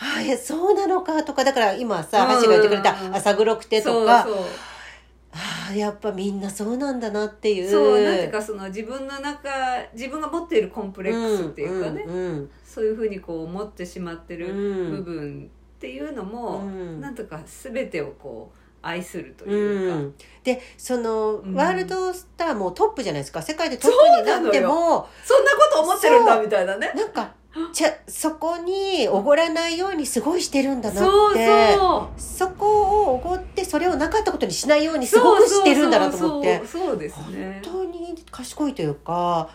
[0.02, 2.42] あいやそうなのかとかだから今さうん。
[2.42, 4.36] 橋が言ってくれた朝黒くてとか、そう
[5.34, 7.70] ああやっぱみんなそうなんだなっていう。
[7.70, 9.48] そうなんていうかその自分の中
[9.94, 14.90] 自分が持っているコンプレックスっていうかね、うんうんそういうふうにこう思ってしまってるうん。
[14.96, 17.00] 部分っていうのも、うん。
[17.02, 21.54] なんとか全てをこう愛するとういうか、ん、でその、うん。
[21.54, 23.42] ワールドスターもトップじゃないですか。
[23.42, 26.92] 世界でトップになってもそんなこと思ってるんだみたいなね。
[26.94, 27.34] なんか
[27.72, 31.78] ちゃそこにおごらないようにすごいしてるんだなって。
[32.16, 36.62] そこをおごってそれをなかったことにしないようにすごくしてるんだなと思って。
[36.66, 39.50] そうですね本当に賢いというか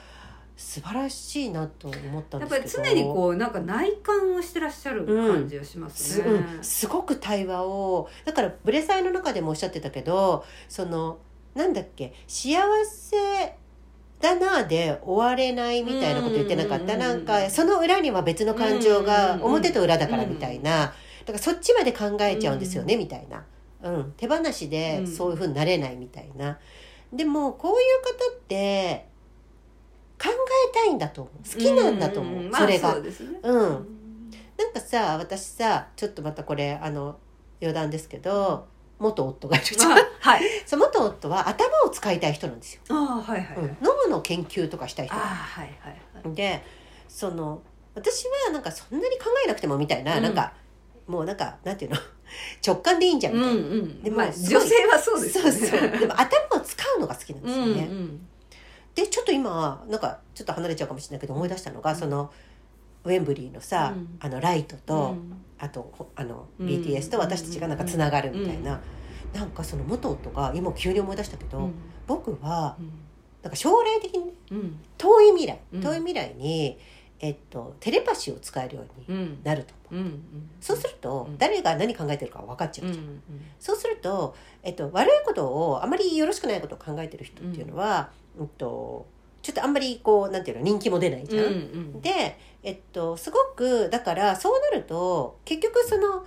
[0.58, 11.20] 素晴らしいなと思ったんやっですけどぱり常にこうなんか内観をしてらっしゃる感じがしますす,、ね、うん、すごく対話をだからブレサイの中でもおっしゃってたけどその
[11.54, 13.56] なんだっけ幸せ
[14.20, 20.88] だなで終われないみたいなこと言ってなかった、うんなんかその裏には別の感情がうん表と裏だからみたいな、だ
[21.28, 23.46] からそっちまで考えちゃうんですよね、みたいな、
[23.84, 26.58] うん、手放しでそういうふうになれないみたいな、
[27.14, 29.06] でもこういう方って
[30.22, 31.54] 考えたいんだと思う。
[31.54, 32.52] 好きなんだと思う、んん。
[32.52, 32.88] それが。
[32.88, 33.40] まあそうですね。
[33.44, 33.98] うん。
[34.58, 37.18] なんかさ私さちょっとまたこれあの
[37.62, 38.68] 余談ですけど
[39.00, 40.42] 元夫がいるじゃん、あはい。
[40.66, 43.64] そう元夫は頭を使いたい人なんですよ、ああはいはい、うん。
[43.64, 45.16] はい脳の研究とかしたい人。
[45.16, 46.36] ああはいはいはい。
[46.36, 46.64] で
[47.08, 47.62] その
[47.96, 50.24] 私はなんかそんなに考えなくてもみたいな、うん。
[50.24, 50.54] なんか
[51.08, 51.98] もうなんかなんていうの？
[52.66, 55.52] 直感でいいんじゃんみたいな、んでもまあすごい女性はそうですよね。
[55.52, 56.00] そうそう。
[56.00, 58.28] でも頭を使うのが好きなんですよね、うん。
[58.96, 61.98] でちょっと今なんかちょっと離れちゃうかもしれないけど思い出したのが、うん。
[61.98, 62.32] その
[63.06, 64.18] ウェンブリーのさ、うん。
[64.20, 66.68] あのライトと、うんあとほあのうん。
[66.68, 68.80] BTS と私たちがなんかつながるみたいな、
[69.34, 71.74] なんかその元夫が今急に思い出したけど、うん。
[72.06, 72.92] 僕はうん。
[73.44, 74.80] なんか将来的にねうん。
[74.98, 75.82] 遠い未来うん。
[75.82, 76.78] 遠い未来に、
[77.20, 79.40] えっと、テレパシーを使えるようにうん。
[79.44, 80.24] なると思う、うん
[80.60, 81.38] そうすると、うん。
[81.38, 83.22] 誰が何考えてるか分かっちゃうじゃん、うん
[83.60, 89.06] そうすると、えっと、悪いことをあまりよろしくないことを考えてる人っていうのは、うんと、
[89.42, 91.46] ちょっとあんまりこうなんていうの人気も出ないじゃん。
[91.46, 91.56] うんう
[91.98, 92.02] ん。
[92.02, 96.26] で、えっと、すごくだからそうなると結局その、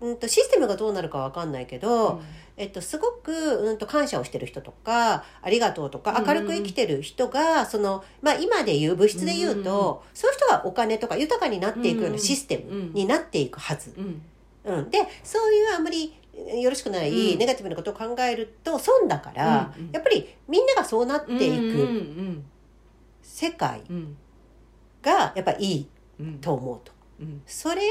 [0.00, 2.22] うん、とシステムがどうなるかわかんないけど、
[2.56, 6.26] えっと、すごく、うん、と感謝をしてる人とかありがとうとかうん。
[6.26, 13.92] 明るく生きてる人が、そのまあ、今で言う物質で言うと、そういう人がお金とか豊かになっていくようなシステムになっていくはず。
[13.96, 14.22] うん。
[14.62, 17.38] うん、でそういうあんまりよろしくないうん。
[17.38, 19.90] ネガティブなことを考えると損だから、うんうん。
[19.92, 22.44] やっぱりみんながそうなっていうんうくん
[23.22, 24.16] 世界うん。
[25.02, 26.92] がやっぱいいうんと思うと。
[27.20, 27.42] うん。
[27.46, 27.82] それ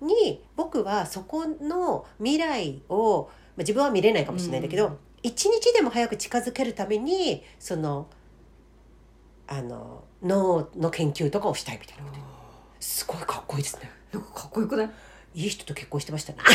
[0.00, 8.06] に僕はそこの未来を、まあ、自分は見れないかもしれないんだけど、うん一日でも早く近づけるためにその
[9.48, 12.20] あの脳の研究とかをしたいみたいなこと。
[12.78, 13.90] すごいかっこいいですね。
[14.12, 14.90] なんかかっこよくない？
[15.34, 16.38] いい人と結婚してましたね。
[16.38, 16.44] で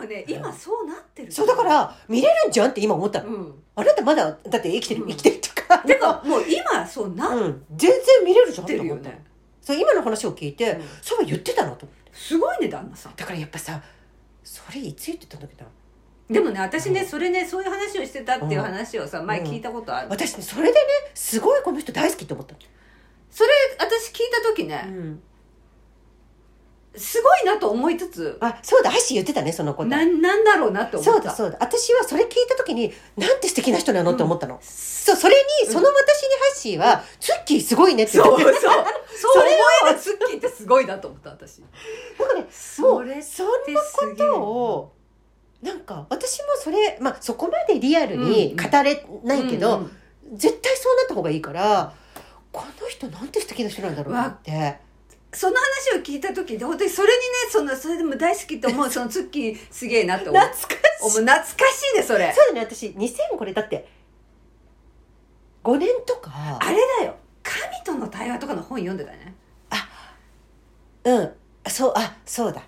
[0.00, 3.54] もね今そうなってるそうだから見れるんじゃんって今思ったの、うん。
[3.76, 5.08] あなたまだだって生きてるうん。
[5.10, 9.04] 生きてるっていうか、てかもう今そうなっうん、全然見れるじゃんってて思った。
[9.04, 9.24] の、るよね。
[9.60, 10.82] そう今の話を聞いて、うん。
[11.02, 13.16] そう言ってたなと思ってすごいね旦那さん。
[13.16, 13.82] だからやっぱさ
[14.44, 15.68] それいつ言ってたんだっけな。
[16.30, 17.06] でもね私ねうん。
[17.06, 20.08] それねそういう話をしてたっていう話をさ前聞いたことある。
[20.10, 20.78] 私ねそれでね
[21.14, 22.54] すごいこの人大好きって思った
[23.30, 25.20] それ私聞いた時ねの、
[26.96, 29.88] すごいなと思いつつあそうだアッシー言ってたねそのこと。
[29.88, 31.12] なんなんだろうなって思った。
[31.12, 31.58] そうだそうだ。
[31.60, 38.60] 私はそれ聞いた時になんて素敵な人なのって思ったの、そうそれにうんその私にハッシーは、ツッキーすごいねって言ってそうそう。
[38.60, 39.50] そう 思
[39.90, 41.62] えるツッキーってすごいなと思った私。
[42.18, 44.92] 僕ねもそうれそんなことを
[45.62, 49.98] なんか私もそれまあそこまでリアルに語れないけど、うんうん。
[50.38, 51.92] 絶対そうなった方がいいから
[52.52, 54.78] この人なんて素敵な人なんだろうなって
[55.32, 60.42] その話を聞いた時で本当にそれにねそのそれでも大好きって思う そのツッキーすげえなって思う。
[60.42, 60.78] 懐かしい。
[61.02, 62.32] 思う懐かしいねそれ。
[62.34, 63.88] そうだね私2000これだって
[65.64, 66.58] 5年とか。
[66.60, 67.16] あれだよ。
[67.42, 69.34] 神との対話とかの本読んでたね。
[71.04, 71.34] うん。
[71.68, 72.62] そうあそうだ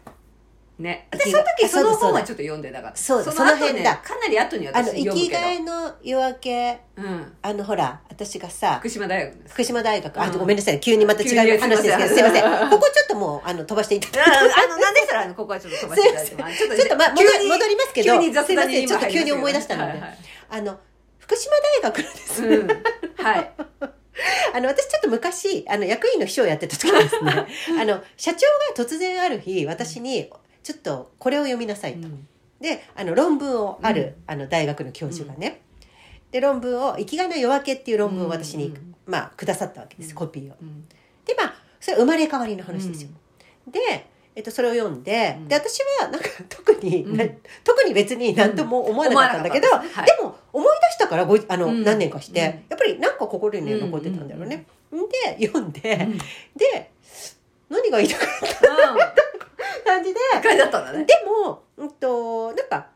[0.81, 1.09] ね。
[1.11, 2.97] 私その時あその本はちょっと読んでなかった。
[2.97, 3.59] そうだその後ね。
[3.59, 3.97] その辺だ。
[3.97, 7.33] かなり後にあの生きがいの夜明けどうん。
[7.43, 9.55] あのほら私がさ福島大学です。
[9.55, 10.21] 福島大学。
[10.21, 12.71] あうんごめんなさい急にまた違う話ですけどすいません。
[12.71, 14.33] ここちょっともうあの飛ばしていただいて。
[14.33, 18.87] あのなんでしたらあのここはちょっと飛ばしていただいてちょっとちょっと、ま、戻りますけど急に雑すいません。
[18.87, 20.03] ちょっと急に思い出したので、
[20.51, 20.79] あの
[21.19, 21.53] 福島
[21.83, 22.69] 大学のですね、うん。
[23.25, 23.51] はい。
[24.55, 27.47] あの私ちょっと昔あの役員の秘書をやってた時にですね。
[27.81, 30.31] あの社長が突然ある日私に
[30.63, 32.09] ちょっとこれを読みなさいと。
[32.61, 35.63] であの論文をある、あの大学の教授がね、
[36.31, 38.95] で論文を「生きがいの夜明け」っていう論文を私に、うん。
[39.07, 40.15] まあ、くださったわけです、うん。
[40.15, 40.57] コピーを。
[40.61, 40.87] うん。
[41.25, 43.11] でまあそれは生まれ変わりの話ですよ。
[43.67, 43.81] で、
[44.37, 45.49] えっと、それを読んで,、うん。
[45.49, 47.17] で私はなんか特に、うん。
[47.17, 47.25] な
[47.65, 51.83] 特に別に何とも思わなかったんだけど、思わなかったでも思い出したからごあの、うん。
[51.83, 52.47] 何年かして、うん。
[52.47, 54.67] やっぱりなんか心にね残ってたんだろうね。
[55.39, 56.19] で読んで、うん。
[56.19, 56.91] で
[57.71, 58.29] 何が言いたかっ
[58.61, 59.30] た
[59.85, 61.05] 感じで一回だったんだね。
[61.05, 62.89] でも、うんと、なんか、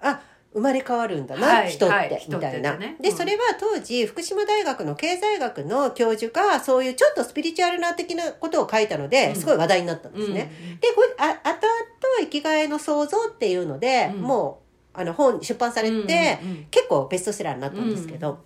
[0.00, 0.20] あ、
[0.52, 2.76] 生まれ変わるんだな、はい人って、はいみたいな。
[2.76, 2.96] ね。
[3.00, 3.16] で、うん。
[3.16, 9.36] それは当時、福島大学の経済学の教授が、そういうちょっとスピリチュアルな的なことを書いたので、うん。
[9.36, 10.52] すごい話題になったんですね。
[10.80, 11.72] で、これ、あ、後々
[12.20, 14.20] 生きがいの創造っていうので、うん。
[14.20, 14.62] も
[14.94, 18.40] う、あの、本出版されて、うんうん結構ベストセラーになったんですけど、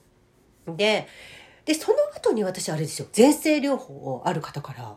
[0.68, 1.09] で、
[1.64, 4.97] で、その後に私、あれですよ、前世療法をある方から、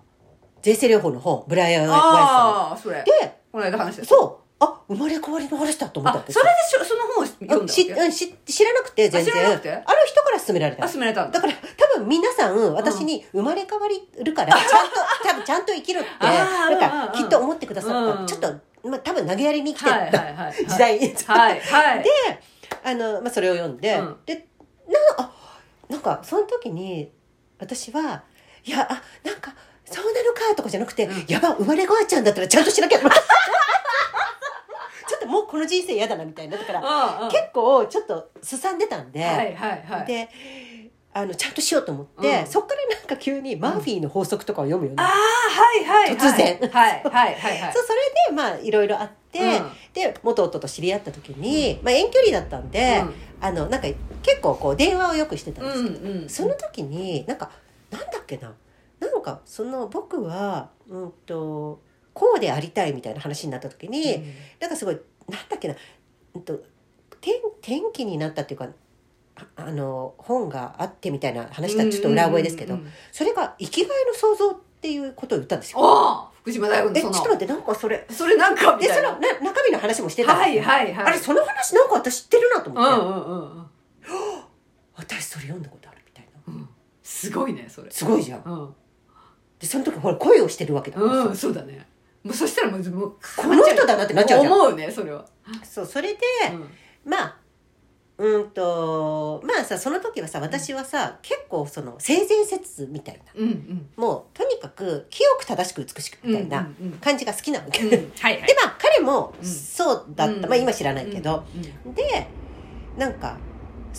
[0.63, 3.01] 前世療法の本、ブライアン・ワイああそれ。
[3.01, 3.05] ん。
[3.05, 3.11] で、
[3.51, 4.05] この間話した。
[4.07, 4.63] そう。
[4.63, 9.33] あ、生まれ変わりの話だと思ったんですあそれでしょその本を読んだしうんし知らなくて全然。
[9.33, 9.71] あ知らなくて？
[9.71, 10.83] ある人から勧められた。
[10.83, 11.39] あ勧められたんだ。
[11.39, 11.53] だから
[11.93, 18.13] 多分皆さん私に生まれ変わるからちゃんと 多分ちゃんと生きろってなんかきっと思ってくださうん。
[18.15, 22.03] ったちょっとまあ多分投げやりに生きてたはい時代はいはい。
[22.03, 22.09] で
[22.83, 24.17] あの、まあ、それを読んで、うん。
[24.25, 24.45] で
[24.89, 25.31] なあ
[25.87, 27.09] なんかその時に
[27.59, 28.23] 私は
[28.65, 29.53] いやあなんか
[29.91, 31.25] そうなのかとかじゃなくて、うん。
[31.27, 32.99] やば生まれ変わっちゃうんだったらちゃんとしなきゃ。
[33.01, 33.07] ちょ
[35.17, 36.57] っともうこの人生嫌だなみたいな。
[36.57, 40.05] だから、結構ちょっとすさんでたんで、はいはいはい。
[40.05, 40.29] で
[41.11, 42.47] あのちゃんとしようと思って、うん。
[42.47, 46.31] そっからなんか急にマーフィーの法則とかを読むようにああはいはいはい。
[46.31, 46.59] 突然。
[46.71, 47.73] はいはいはいはい。
[47.73, 49.71] そうそれでまあいろいろあって、うん。
[49.93, 53.03] で元夫と知り合った時に、まあ、遠距離だったんで、
[53.41, 53.87] あのなんか
[54.21, 56.29] 結構こう電話をよくしてたんですけど、うんうん。
[56.29, 57.49] その時になんか
[57.89, 58.53] なんだっけな
[58.99, 61.81] なんかその僕はうんと
[62.13, 64.33] こうでありたいみたいな話になった時に、うん。
[64.59, 65.75] なんかすごいなんだっけな、
[66.35, 66.55] うんと、
[67.21, 68.67] 転転機になったっていうか
[69.35, 76.31] ああの本があってみたいな話だちょっと裏声ですけど、うんうんうんそれが生きがいの創造っていうことを言ったんですよ。
[76.41, 77.13] 福島大学えちょの。
[77.13, 79.19] そのっと待ってなんかそれそれなんかみたいな。
[79.19, 81.05] でそのな中身の話もしてたはいはいはい。
[81.05, 83.65] あれその話なんか私知ってるなと思って、うんうんうんうん。
[84.95, 86.53] 私それ読んだことあるみたいな。
[86.53, 86.69] うん。
[87.03, 87.91] すごいねそれ。
[87.91, 88.43] すごいじゃん。
[88.43, 88.75] うん
[89.59, 90.99] でその時ほら恋をしてるわけだ。
[90.99, 91.85] からさうんそうだね。
[92.23, 94.53] もうそしたらもうもうこの人だなってなっちゃうじゃん。
[94.53, 95.25] 思うねそれは。
[95.63, 96.19] そうそれで、
[96.53, 96.69] うん。
[97.05, 97.37] まあ
[98.17, 103.21] うんとまあさその時はさ私はさ、結構その性善説みたいな。
[103.35, 103.89] うんうん。
[103.95, 107.89] もうとにかく清く正しく美しくみたいなうんうん感じが好きなわけ、うん。
[107.89, 108.41] ではいはい。
[108.61, 109.45] まあ彼もうん。
[109.45, 110.41] そうだった、うん。
[110.41, 111.43] まあ今知らないけど、
[111.85, 111.93] うん。
[111.93, 112.27] で
[112.97, 113.37] なんか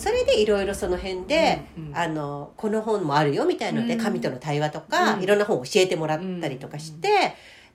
[0.01, 1.95] それでいろいろその辺で、うんうん。
[1.95, 3.99] あのこの本もあるよみたいので、うん。
[3.99, 5.23] 神との対話とか、うん。
[5.23, 7.07] いろんな本を教えてもらったりとかして、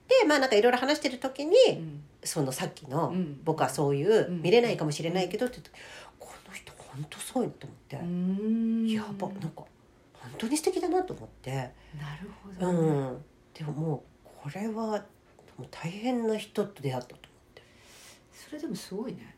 [0.09, 2.03] でまあなんかいろいろ話してる時に、うん。
[2.25, 3.41] そのさっきの、うん。
[3.45, 4.43] 僕はそういう、うん。
[4.43, 5.71] 見れないかもしれないけどって言って
[6.19, 8.89] この人本当すごいなと思って、うん。
[8.89, 9.69] やばなんか本
[10.39, 12.91] 当に素敵だなと思って、なるほうどね。
[13.11, 13.25] ん、
[13.55, 17.63] でももうこれはもう大変な人と出会ったと思って。
[18.33, 19.36] それでもすごいねね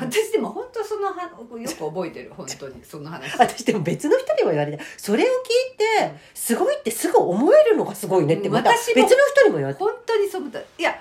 [0.00, 3.38] 私でも本当そのはよく覚えてる本当にその話。
[3.38, 5.28] 私でも別の人にも言われてそれを聞
[5.74, 9.80] いてすごいってすぐ思えるのがすごいねってまた別の人にも言われて。
[9.80, 10.42] 本当にそう
[10.78, 10.94] いや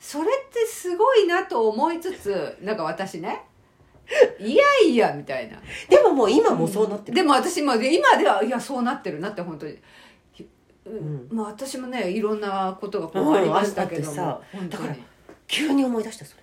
[0.00, 3.42] それってすごいなと思いつつなんか私ね
[4.40, 5.58] いやいやみたいな。
[5.88, 9.78] でももう今もうそうなってる、でも私も今ではいやそうなってるなって本当に、
[10.86, 11.28] うんん。
[11.30, 14.70] まあ私もねいろんなことがこううんありましたけども、あってさ本当に。
[14.70, 14.96] だから
[15.46, 16.41] 急に思い出したそれ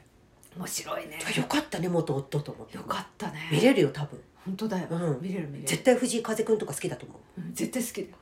[0.57, 1.19] 面白いね。
[1.35, 2.77] よかったね元夫と思って。
[2.77, 3.49] よかったね。
[3.51, 4.19] 見れるよ多分。
[4.45, 5.21] 本当だよ、うん。
[5.21, 5.67] 見れる見れる。
[5.67, 7.41] 絶対藤井風くんとか好きだと思う。
[7.41, 8.15] うん絶対好きだよ。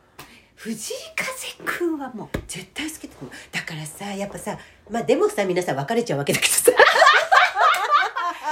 [0.56, 2.38] 藤井風くんはもう。
[2.48, 3.32] 絶対好きだと思う。
[3.52, 4.58] だからさやっぱさ
[4.90, 6.72] まあでもさ皆さん別れちゃうわけだけどさ。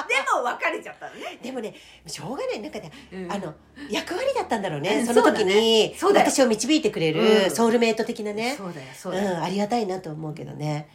[0.08, 1.74] でも別れちゃったのね、でもね
[2.06, 2.60] しょうがない。
[2.60, 3.32] なんかね、うん。
[3.32, 3.54] あの
[3.90, 6.30] 役割だったんだろうね、うんその時にそうだよ。
[6.30, 7.46] 私を導いてくれうん。
[7.46, 10.88] るソウルメイト的なね、そうだよそううん、だよ、ありがたいなと思うけどね。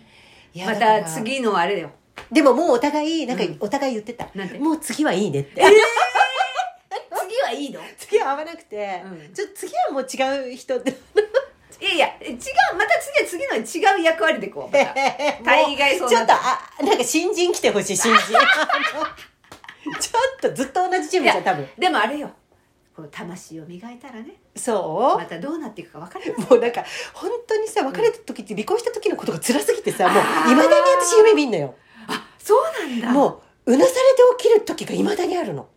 [0.56, 1.90] また次のあれだよ
[2.30, 3.56] でももうお互いなんかうん。
[3.60, 5.74] お互い言ってた、なんてもう次はいいねって、 次
[7.42, 7.80] はいいの？
[7.98, 9.34] 次は合わなくて、うん。
[9.34, 10.90] ちょっと次はもう違う人って。
[11.80, 12.36] いやいや違う
[12.76, 12.90] また
[13.26, 14.92] 次は次の違う役割でこうまた。
[15.42, 18.26] 大概そうちょっとあなんか新人来てほしい新人。
[18.26, 18.40] ちょっ
[20.42, 21.66] とずっと同じチームじゃん多分。
[21.78, 22.30] でもあれよ。
[22.94, 24.34] この魂を磨いたらね。
[24.54, 30.52] そう、またどうなっていくか分かりませんもうなんか本当にさ別れた時って離婚した時のことが辛すぎてさ、もうあー。
[30.52, 31.74] いまだに私夢見んのよ。
[31.89, 31.89] あ
[32.42, 33.10] そうなんだ。
[33.12, 33.98] もううなされて
[34.38, 35.68] 起きる時がいまだにあるの、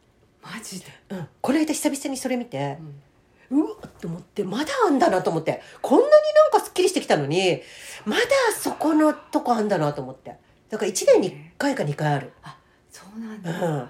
[0.42, 2.78] マジで、うん、この間久々にそれ見て
[3.52, 3.62] うん。
[3.62, 5.62] うわっと思ってまだあんだなと思って。
[5.82, 7.62] こんなになんかすっきりしてきたのに
[8.06, 8.24] まだ
[8.58, 10.38] そこのとこあんだなと思って。
[10.70, 12.32] だから1年に1回か2回ある。
[12.90, 13.90] そうなんだ、うん。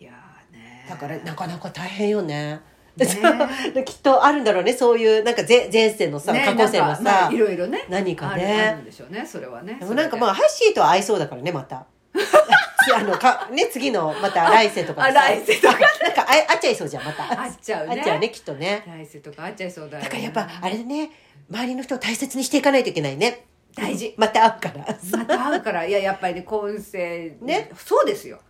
[0.00, 2.60] いやーねだからなかなか大変よね
[3.84, 4.72] きっとあるんだろうね。
[4.72, 8.78] そういうなんか前前世のさ、ね過去世のなんかまさあいろいろね何かね。
[8.82, 9.76] んでしょうねそれはね。
[9.80, 11.86] でもなんかまああハッシーとは合いそうだからねまた。
[12.94, 17.42] あのかね次のまた 来世とか来世とかなんかあ合っちゃいそうじゃんまた。
[17.42, 17.96] 合っちゃうね。
[17.98, 18.82] 合っちゃうねきっとね。
[18.86, 20.04] 来世とかあっちゃいそうだよね。
[20.04, 21.10] だからやっぱあれでね
[21.50, 23.46] 周りの人を大切にしていかないといけないね。
[23.74, 24.14] 大事。
[24.18, 24.96] また会うから。
[25.18, 25.86] また会うから。
[25.86, 27.70] いややっぱりね今世ね。
[27.76, 28.40] そうですよ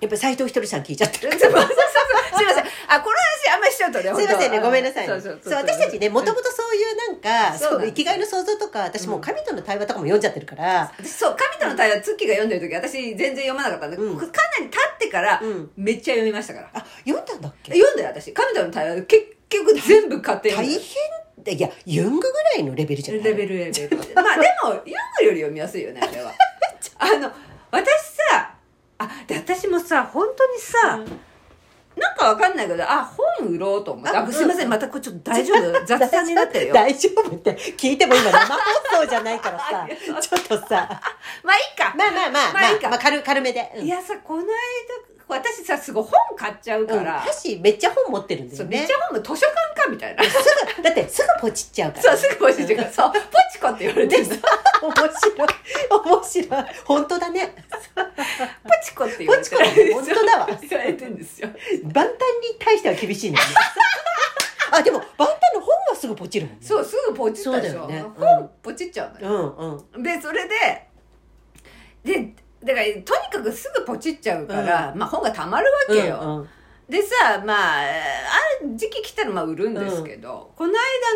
[0.00, 2.64] やっぱ斎藤ひとりさん聞いちゃってるすいません。
[2.88, 4.04] あこの話あんまりしちゃうとね。
[4.14, 5.20] すいませんねごめんなさいね。
[5.20, 10.92] そう私たちねもともとそういうなんかそう生きがいの想像とか私もう神との対話とかも読んじゃってるから。
[10.98, 14.18] 私そう神との対話ツッキーが読んでる時私全然読まなかったんだけど、うん。
[14.18, 15.70] かなり経ってからうん。
[15.76, 17.72] めっちゃ読みましたから、あ読んだんだっけ？
[17.72, 18.32] 読んだよ私。
[18.32, 20.78] 神との対話結局全部買って大変
[21.44, 23.24] だいやユングぐらいのレベルじゃない？
[23.24, 23.96] レベルレベル。
[24.14, 26.32] まあでもユングより読みやすいよねあれは。
[26.98, 27.30] あの
[27.70, 27.88] 私
[28.30, 28.54] さ
[28.98, 30.98] あで私もさ本当にさ、
[31.96, 33.04] なんかわかんないけどあ
[33.38, 35.72] 本売ろうと思ってああすいませんまたこれちょっと大丈夫？
[35.86, 36.74] 雑談になってるよ。
[36.74, 39.86] 大丈夫って聞いても今生放送じゃないからさ。
[40.20, 40.88] ちょっとさ。
[41.42, 41.94] まあいいか。
[41.96, 42.88] まあまあまあまあ、まあいいか。
[42.90, 43.84] まあ、軽軽めで、うん。
[43.86, 44.48] いやさこの間
[45.28, 48.78] 私さすごい本買っちゃうかうん、ら、ハッシーめっちゃ本持ってるんだよね。
[48.78, 50.22] めっちゃ本も図書館かみたいな。
[50.22, 50.30] す
[50.76, 52.02] ぐだってすぐポチっちゃうから。
[52.02, 52.92] そうすぐポチってから。
[52.92, 53.18] そうポ
[53.52, 54.36] チコって言われてるの。
[54.80, 55.48] ポ面白い。
[56.04, 56.64] 面白い。
[56.84, 57.54] 本当だね
[58.86, 59.56] チコって言われてる。
[59.56, 60.46] ポチコって本当だわ。
[60.46, 61.48] 言われてるんですよ。
[61.82, 63.54] 万端に対しては厳しいんだよね。
[64.72, 66.62] あでも万端の本はすぐポチるもんね。
[66.64, 67.98] そうすぐポチったでしょ、ね。
[67.98, 68.10] うん。
[68.12, 69.56] 本ポチっちゃうのよ。
[69.58, 70.02] うんうん。
[70.02, 70.88] でそれで
[72.04, 76.48] でだからとにかくすぐポチっちゃうから、まあ本がたまるわけよ、うんうん。
[76.88, 77.84] でさまああ
[78.62, 80.72] る時期来たらまあ売るんですけど、この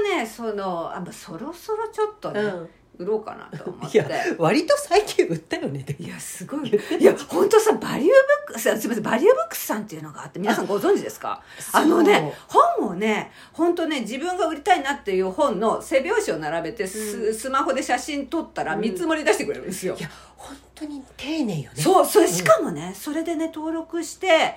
[0.09, 2.71] 間ねそのあ、そろそろちょっとね、うん
[3.01, 3.99] 売ろうかなと思って。
[3.99, 5.83] いや割と最近売ったよね。
[5.83, 6.69] でもいやすごい。
[6.69, 8.09] いや本当さバリュー
[8.47, 11.43] ブックスすみませんバリューブックスさんっていうのがあって皆さんご存知ですか？
[11.73, 18.81] あのね本をね本当ね自分が売りたいなっていう本の背表紙を並べてス,、うスマホで写真撮ったらうん。
[18.81, 21.83] 見積もり出してくれるんですよ、いや本当に丁寧よね。
[21.83, 24.57] そうそれしかもね、それでね登録して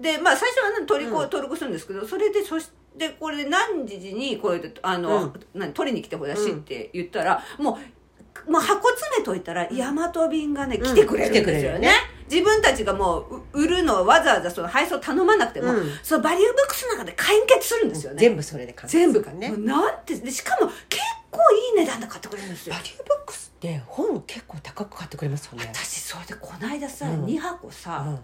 [0.00, 1.22] でまあ最初は、ね、取りこうん。
[1.24, 2.68] 登録するんですけどそれでそし
[2.98, 5.32] てこれで何時にこれであの、うん。
[5.54, 11.92] 何取りに来てほしいって言ったら、もうもう箱詰めといたらヤマト便がね来てくれるんですよね,、
[12.30, 15.90] 自分たちがもうう売るのをわざわざその配送頼まなくても、うん。
[16.02, 18.96] そのバリューブックスの中で完結するんですよね、全部それで完結。
[18.98, 19.50] 全部かね。
[19.50, 22.74] なんてでしかも結構いい値段で買ってくれるんですよ。
[22.74, 25.70] バリューブックスって本結構高く買ってくれますよね。
[25.72, 27.24] 私それでこの間さ、うん。
[27.24, 28.18] 2箱さ、うん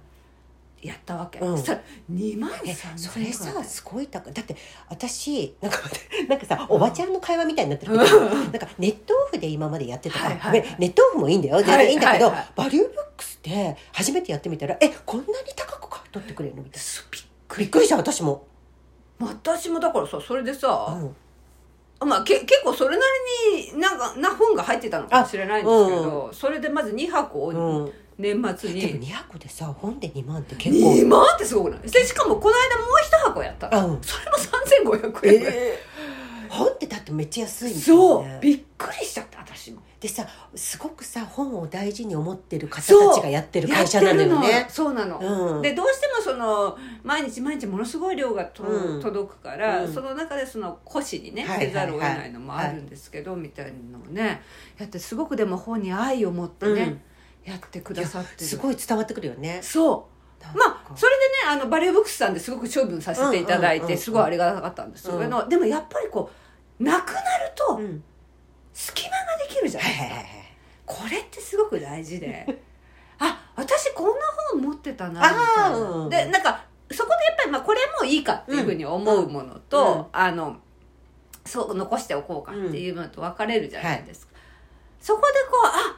[0.82, 1.56] やったわけ、うん。
[1.58, 1.80] そしたら
[2.12, 4.32] 2万え3000それさすごい高い。
[4.32, 4.56] だって
[4.88, 5.78] 私なんか
[6.28, 10.18] なんかさおばちゃんの会話みたいになってるけどなんかネットオフで今までやってた。
[10.18, 10.76] から、はいはい。
[10.78, 11.56] ネットオフもいいんだよ。
[11.58, 16.62] 全然いいんだけど、はいはいはいバリューブックスって初めてやってみたらえこんなに高く買い取ってくれるの？
[16.62, 16.86] みたいな。
[17.58, 17.86] びっくり。
[17.86, 18.46] した私も、
[19.20, 21.14] 私もだからさそれでうさ、ん
[22.06, 23.02] まあ、け結構それな
[23.56, 27.52] りになんかな本が入ってたのかもしれないんですけど、それでまず2箱をう
[27.88, 30.92] ん、年末に、でも2箱でさ本で2万って結構。
[30.94, 31.80] 2万ってすごくない？
[31.80, 33.68] でしかもこの間もう1箱やった。
[33.68, 34.02] のうん。
[34.02, 38.40] それも3500円ぐらい、えー、本ってだってめっちゃ安いんだそう。
[38.40, 39.82] びっくりしちゃった私も。
[40.00, 44.62] でさすごくさ本を大事に思ってる方たちがやってる会社なのよね。
[44.64, 44.70] の。
[44.70, 45.62] そうなの、うん。
[45.62, 49.02] でどうしてもその毎日毎日ものすごい量がと、うん。
[49.02, 49.92] 届くから、うん。
[49.92, 51.66] その中でその古紙にねはいはいはい。
[51.66, 54.40] せざるを得ないのもあるんですけど、みたいなのをね。
[54.78, 57.02] やってすごくでも本に愛を持ってね、
[57.46, 58.44] やってくださってる。
[58.44, 59.60] すごい伝わってくるよね。
[59.62, 60.08] そ
[60.42, 60.56] う。
[60.56, 65.48] まあそれでねあのバリューブックスさんですごく処分させていただいてすごいありがたかったんですけど、うん。
[65.48, 66.30] でもやっぱりこ
[66.80, 68.02] うなくなるとうん。
[68.74, 69.16] 隙間が
[69.48, 70.14] できるじゃなですか、
[70.84, 72.46] これってすごく大事で。
[73.18, 74.12] あ私こんな
[74.52, 75.36] 本持ってたなみあたい
[75.70, 79.92] な、ーうんでなんかそこでやっぱり、まあ、これもいいかっていうふうに思うものと、うん。
[79.92, 80.06] うん。
[80.12, 80.56] あの
[81.46, 84.34] そう残しておこうかっていうものと分かれるじゃないですか、
[85.00, 85.96] そこでこうあ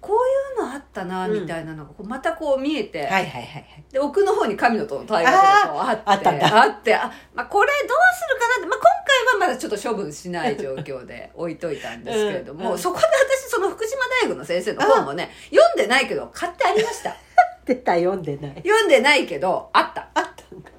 [0.00, 3.84] こういうのあったなみたいなのがこうまたこう見えて、はいはいはいはい。
[3.92, 6.02] で奥の方に神野との対話があって。
[6.06, 12.78] あったあってあ、まあ、これどうするかなって、まあ、今回はまだちょっと処分しない状況で 置いといたんですけれども、うんうん。
[12.78, 17.14] そこで私その福島大学の先生の本もね読んでないけど買ってありました。
[17.66, 18.54] 出た読んでない。
[18.64, 20.08] 読んでないけどあった。
[20.14, 20.70] あったんだ。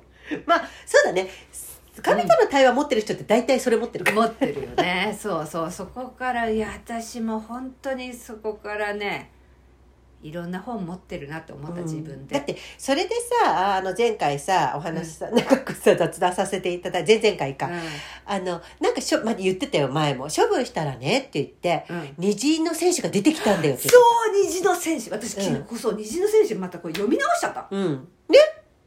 [0.46, 1.30] まあそうだね
[2.02, 5.18] 神との対話持ってる人って大体それ持ってるから、持ってるよね。
[5.20, 5.72] そうそう。
[5.72, 9.32] そこからいや私も本当にそこからね
[10.22, 17.70] いろんな本持ってるなと思った自分で、だってそれでさあの前回さお話さ、長くさ雑談させていただいて前々回か、
[18.26, 20.28] あのなんかしょ、まあ、言ってたよ前も。
[20.28, 22.00] 処分したらねって言ってうん。
[22.02, 25.44] うん虹の選手が出てきたんだよそう虹の選手私うん。
[25.44, 27.68] 昨日こそ虹の選手またこれ読み直しちゃった。
[27.72, 28.08] うん。
[28.30, 28.38] ね？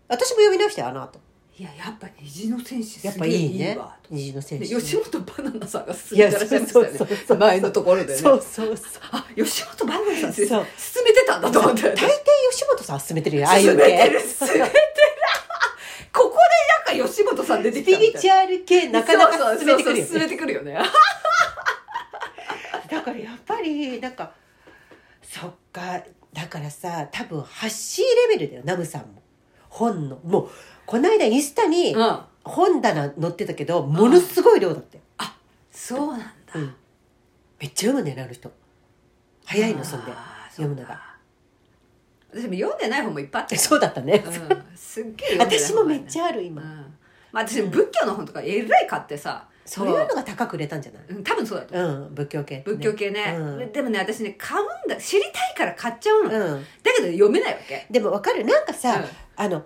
[0.06, 1.18] 私も読み直したよあの後
[1.56, 3.76] いややっぱ虹の選手すげやっぱえいいね。
[3.76, 6.72] わと虹の選手で吉本バナナさんが進めてらっしゃいまし
[7.28, 7.38] たね。
[7.38, 8.16] 前のところでね。
[8.16, 8.86] そうそうそう。
[9.12, 10.48] あ吉本バナナさん進
[11.04, 11.82] めてたんだと思って。
[11.82, 12.08] 大体
[12.50, 14.64] 吉本さん進めてるよああいう進めてる系進めてる。
[16.12, 16.36] ここ
[16.88, 20.74] でなんか吉本さん出てスピきたみたいリチュアル系なかなか進めてくるよそうそうそう進めねてくるよね。
[22.90, 24.32] だからやっぱりなんか
[25.22, 26.02] そっか。
[26.32, 29.22] だからさ多分発信レベルだよナムさんも。
[29.68, 30.18] 本の。
[30.24, 30.50] もう
[30.86, 32.18] この間インスタにうん。
[32.46, 35.02] 本棚載ってたけどものすごい量だったよ、
[35.70, 36.26] そうなんだ。
[36.56, 36.74] うん、
[37.58, 38.52] めっちゃ読むねあの人。
[39.46, 40.12] 早いのそんで。
[40.12, 40.88] あー読むのが。
[40.88, 43.56] そうか私も読んでない本もいっぱいあって。
[43.56, 44.32] そうだったね、うん。
[44.76, 46.60] すっげえ読んでない私もめっちゃゃある今、
[47.32, 49.88] まあ私仏教の本とかえらい買ってさそう。
[49.88, 51.02] いうのが高く売れたんじゃない？
[51.08, 52.02] うん多分そうだと思う。
[52.02, 53.72] うん仏教系ってね、仏教系ね、うん。
[53.72, 54.96] でもね私ね買うんだ。
[54.96, 57.86] 知りたいから買っちゃうの、だうん、けど読めないわけ。
[57.90, 58.44] でもわかる。
[58.44, 59.04] なんかさ、うん。
[59.36, 59.64] あの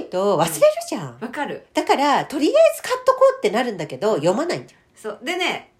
[0.00, 1.66] ないと忘れるじゃん、わかる。
[1.74, 5.20] だからとりあえず買っとこうってなるんだけど読まないんじそう。
[5.22, 5.72] でね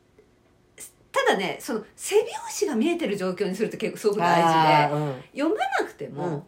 [1.13, 5.23] ただねその背表紙が見えてる状況にすると結構すごくゃん大事でうん。
[5.33, 6.43] 読まなくても、うん。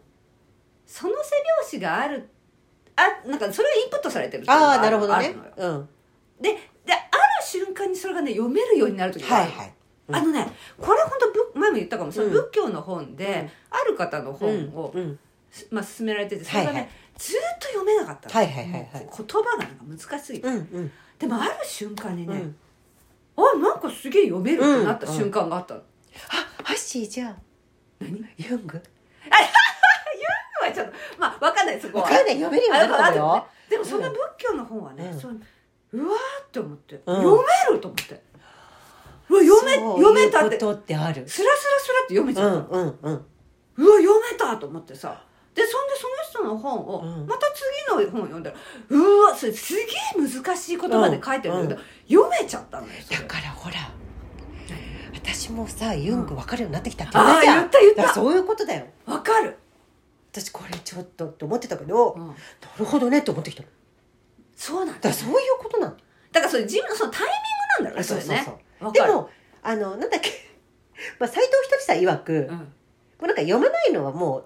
[0.85, 2.29] その背表紙がある
[2.95, 5.35] あなんかそれがインプットされてるああなるほどね。
[5.57, 5.89] うん。
[6.39, 7.01] でである
[7.43, 9.73] 瞬間にそれがね読めるようになる時があるはいはい
[10.09, 10.15] うん。
[10.15, 10.47] あのね
[10.79, 12.11] これ本当ぶ前も言ったかも。
[12.11, 12.33] そのうん。
[12.33, 13.49] 仏教の本で、うん。
[13.71, 14.93] ある方の本を、
[15.71, 16.89] まあ、勧められててそれがね、はいはい
[17.19, 18.35] ずーっと読めなかったの。
[18.35, 18.89] はいはいはいはい。
[18.93, 20.91] 言葉がなんか難しすぎて、うんうん。
[21.19, 22.55] でもある瞬間にね、うん。
[23.35, 25.83] あなんかすげえ読めるってなった瞬間があったの、あ
[26.63, 27.35] ハッシーじゃあ。
[27.99, 28.25] 何？
[28.37, 28.81] ユング？
[30.61, 32.03] はいちょっとまあわかんないそこは。
[32.05, 33.47] わかんない読めるようになるかもよ。
[33.69, 34.01] でもそん。
[34.01, 35.19] な仏教の本はね、うん。
[35.19, 35.41] そう
[35.91, 37.15] うわーって思って、うん。
[37.17, 38.23] 読めると思って。
[39.29, 40.55] うわ読め読めたって。
[40.55, 41.27] いうことってある。
[41.27, 43.25] スラスラスラって読めちうゃった、んうんうん。
[43.77, 45.23] うわ読めたと思ってさ
[45.59, 45.95] でそんで
[46.31, 47.27] その人の本を、うん。
[47.27, 48.57] また次の本読んだら
[48.89, 49.85] うわそれすげえ
[50.17, 51.75] 難しい言葉で書いてるんだ。
[51.75, 53.75] けど、読めちゃったのよだからほら。
[55.13, 57.55] 私もさ、ユング分かるようになってきたって言っああたじゃん。
[57.57, 58.13] 言った言った。
[58.13, 58.85] そういうことだよ。
[59.05, 59.57] わかる、
[60.31, 62.27] 私これちょっとって思ってたけど、うん。
[62.27, 62.33] な
[62.77, 63.69] るほどねって思ってきたの。
[64.55, 65.95] そうなんだだからそういうことなの。
[66.31, 67.31] だからそれ自分のそのタイミン
[67.79, 68.51] グなんだろうねそれねそ
[68.81, 68.85] う。
[68.85, 69.29] わかるでも、
[69.63, 70.31] あの、なんだっけ、
[71.19, 72.73] まあ、斎藤ひとりさん曰く、もうん。
[73.21, 74.45] うなんか読まないのはもう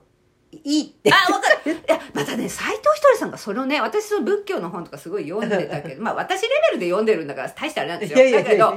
[0.64, 1.12] いいって。
[1.14, 1.72] あ、わかる。
[1.74, 8.18] いや、またね、斎藤ひとりさんがそれをね、私その仏教の本とかすごい読んでたけど、 まあ私レベルで読んでるんだから大してあれなんですよ。
[8.32, 8.76] だけど、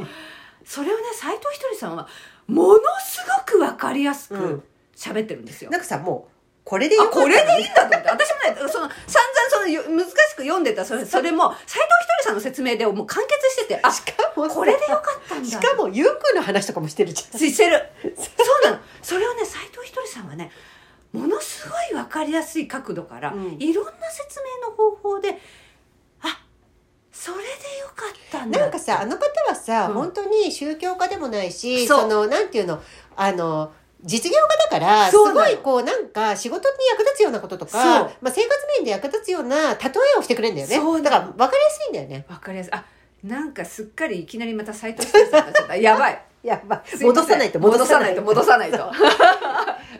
[0.64, 2.08] それをね、斎藤ひとりさんは、
[2.46, 4.62] ものすごくわかりやすうんく
[4.96, 5.70] 喋ってるんですよ。
[5.70, 6.32] なんかさ、もう、
[6.64, 8.08] これでよあ、かったこれでいいんだと思って。
[8.08, 15.48] 私もね、その、散々そのよ、難しく読んでた、それ、それも、斎藤ひとりさんの説明でもう完結してて、あ、しかもさこれでよかったんだ。
[15.48, 17.38] しかも、ユングの話とかもしてるじゃん。
[17.38, 17.82] してる。
[18.16, 18.22] そ
[18.68, 18.78] うなの。
[19.00, 20.50] それをね、斎藤ひとりさんはね、
[21.12, 25.38] ものすごいわかりやすい角度から、うんいろんな説明の方法で、
[26.22, 26.42] あ、
[27.12, 28.60] それでよかったんだ。
[28.60, 32.82] なんかさ、あの方はさ、うん本当に宗教家でもないし、その、なんていうの、
[33.16, 33.72] あの、
[34.04, 37.78] 実業家だから、すごいこう、なんか仕事に役立つようなこととか、
[38.20, 41.02] まあ生活面で役立つような例えをしてくれるんだよね。
[41.02, 42.26] だから分かりやすいんだよね。
[42.28, 42.70] わかりやすい。
[42.72, 42.84] あ、
[43.24, 45.76] なんかすっかりいきなりまた斎藤さんになっちゃった。
[45.76, 46.22] やばい。
[46.46, 47.02] やばい。
[47.02, 48.78] 戻さないと戻さないと、戻さないと。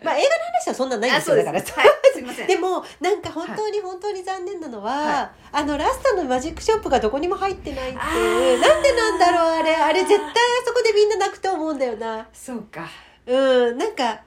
[0.07, 1.37] まあ映画の話はそんなないんですよ。
[1.37, 1.61] だから。
[1.61, 1.81] さ。
[1.81, 2.47] はい、すいません。
[2.47, 8.21] でもなんか本当に本当に残念なのは、あのラストのマジックショップがどこにも入ってないってあい
[8.55, 8.59] う。
[8.59, 8.61] ー。
[8.61, 9.75] なんでなんだろうあれ。
[9.75, 10.33] あれ絶対あ
[10.65, 12.27] そこでみんな泣くと思うんだよな。
[12.33, 12.89] そうか。
[13.27, 13.79] うん。
[13.79, 14.23] なんか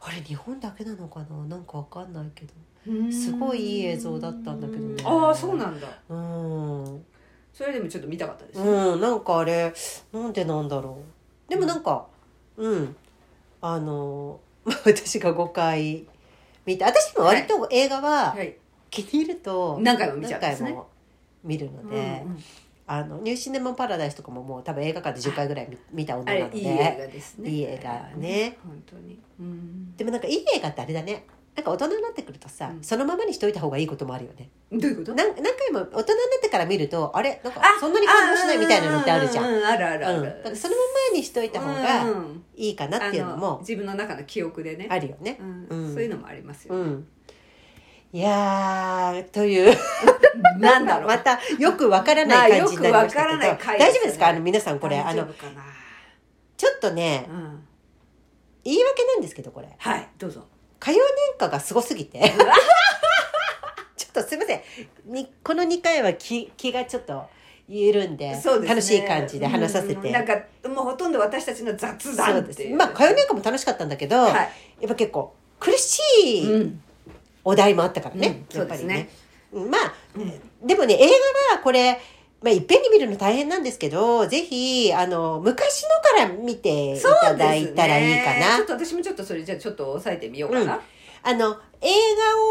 [0.00, 1.36] あれ日本だけなのかな？
[1.46, 2.52] なんかわかんないけど。
[3.10, 5.02] すごいいい映像だったんだけどね。
[5.04, 5.88] ああ、そうなんだ。
[6.08, 7.04] うん。
[7.52, 8.60] それでもちょっと見たかったです。
[8.60, 9.00] うん。
[9.00, 9.74] なんかあれ
[10.12, 10.98] なんでなんだろ
[11.48, 11.50] う。
[11.50, 12.06] でもなんか
[12.56, 12.94] うん。
[13.60, 14.38] あの
[14.84, 16.04] 私が5回
[16.64, 18.56] 見て私も割と映画ははい。
[18.90, 20.88] 気に入ると何回も見ちゃうんですね何回も
[21.44, 22.44] 見るので、うんうん
[22.88, 27.50] あのニューシネマパラダイスとかももう多分映画館で10回ぐらい見見たあ女なのでれいい映画ですね。
[27.50, 28.58] いい映画ね。
[28.64, 29.18] 本当に。
[29.40, 29.96] うん。
[29.96, 31.24] でもなんかいい映画ってあれだね
[31.56, 35.14] なんか大人になってくるとさ、うんそのままにしといた方がいいこともあるよねどういうこと？
[35.14, 37.40] なん何回も大人になってから見るとあれ？
[37.42, 39.46] なんかあそんなに感動しないみたいなのってあるじゃん。
[39.46, 40.28] うううあるあるあうん、る。
[40.28, 40.80] だからそのま
[41.12, 44.86] まにしといた方がうんいいかなっていうのあのも自分の中の記憶でね。
[44.90, 45.38] あるよね。
[45.40, 46.78] うんうんそういうのもありますよう。
[46.78, 47.06] ん、
[48.12, 49.74] いやーという
[50.60, 51.08] なんだろう。
[51.08, 54.28] またよくわからない感じになりましたけど、まあよくわからない回大丈夫ですか？
[54.28, 55.62] あの皆さんこれあの大丈夫かな。
[56.56, 57.62] ちょっとねうん。
[58.64, 60.44] 言い訳なんですけどこれはい、どうぞ。
[60.86, 62.20] 歌謡年歌がすごすぎて。
[63.96, 64.62] ちょっとすいません。
[65.06, 67.24] にこの2回は気気がちょっと
[67.68, 68.42] 緩んでね。
[68.44, 70.34] 楽しい感じで話させて、うんなんか
[70.68, 72.76] もうほとんど私たちの雑そ談うですっていう。
[72.76, 74.32] まあ歌謡年歌も楽しかったんだけど、はい。
[74.32, 74.46] や
[74.84, 76.82] っぱ結構苦しいうん。
[77.42, 79.08] お題もあったからね、うんやっぱりね。
[79.52, 79.64] そうですね。
[79.64, 79.94] うんまあ、
[80.62, 81.06] でもね映
[81.50, 82.00] 画はこれ
[82.46, 85.88] まあ、いっぺんに見るの大変なんですけど、ぜひ、あの、昔の
[86.28, 88.54] から見ていただいたらいいかな。
[88.54, 90.80] ちょっと私もちょっとそれじゃあちょっと押さえてみようかな。
[91.24, 91.88] あの、映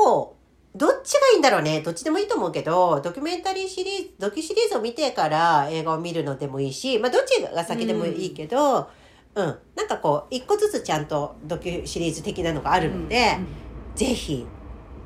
[0.04, 0.36] 画を、
[0.76, 1.80] どっちがいいんだろうね。
[1.80, 8.90] どっちでもいいと思うけど、ドキュメンタリーシリーズ、ドキュシリーズを見てから映画を見るのでもいいし、まあ、どっちが先でもいいけど、
[9.36, 13.38] うん、なんかこう、一個ずつちゃんとドキュシリーズ的なのがあるので、
[13.96, 14.46] ぜひ、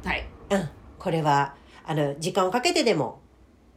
[0.03, 0.25] うんはい。
[0.49, 1.53] うん、これは、
[1.85, 3.21] あの、時間をかけてでも、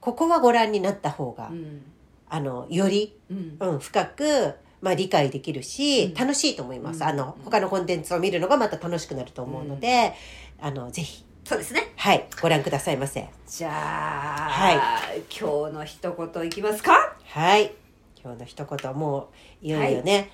[0.02, 1.82] ここはご覧になった方が、うん。
[2.28, 3.56] あの、より、うん。
[3.60, 6.96] うん、深く、まあ、理解できるし、うん楽しいと思います。
[6.98, 10.12] うんあの、他のコンテンツを見るのがまた楽しくなると思うので、
[10.60, 11.92] あの、ぜひ、そうですね。
[11.96, 13.28] はい、ご覧くださいませ。
[13.46, 14.72] じゃあ、は
[15.30, 17.16] 今日の一言いきますか？
[17.26, 17.72] はい。
[18.22, 19.30] 今日の一言、も
[19.62, 20.30] う、いよいよね、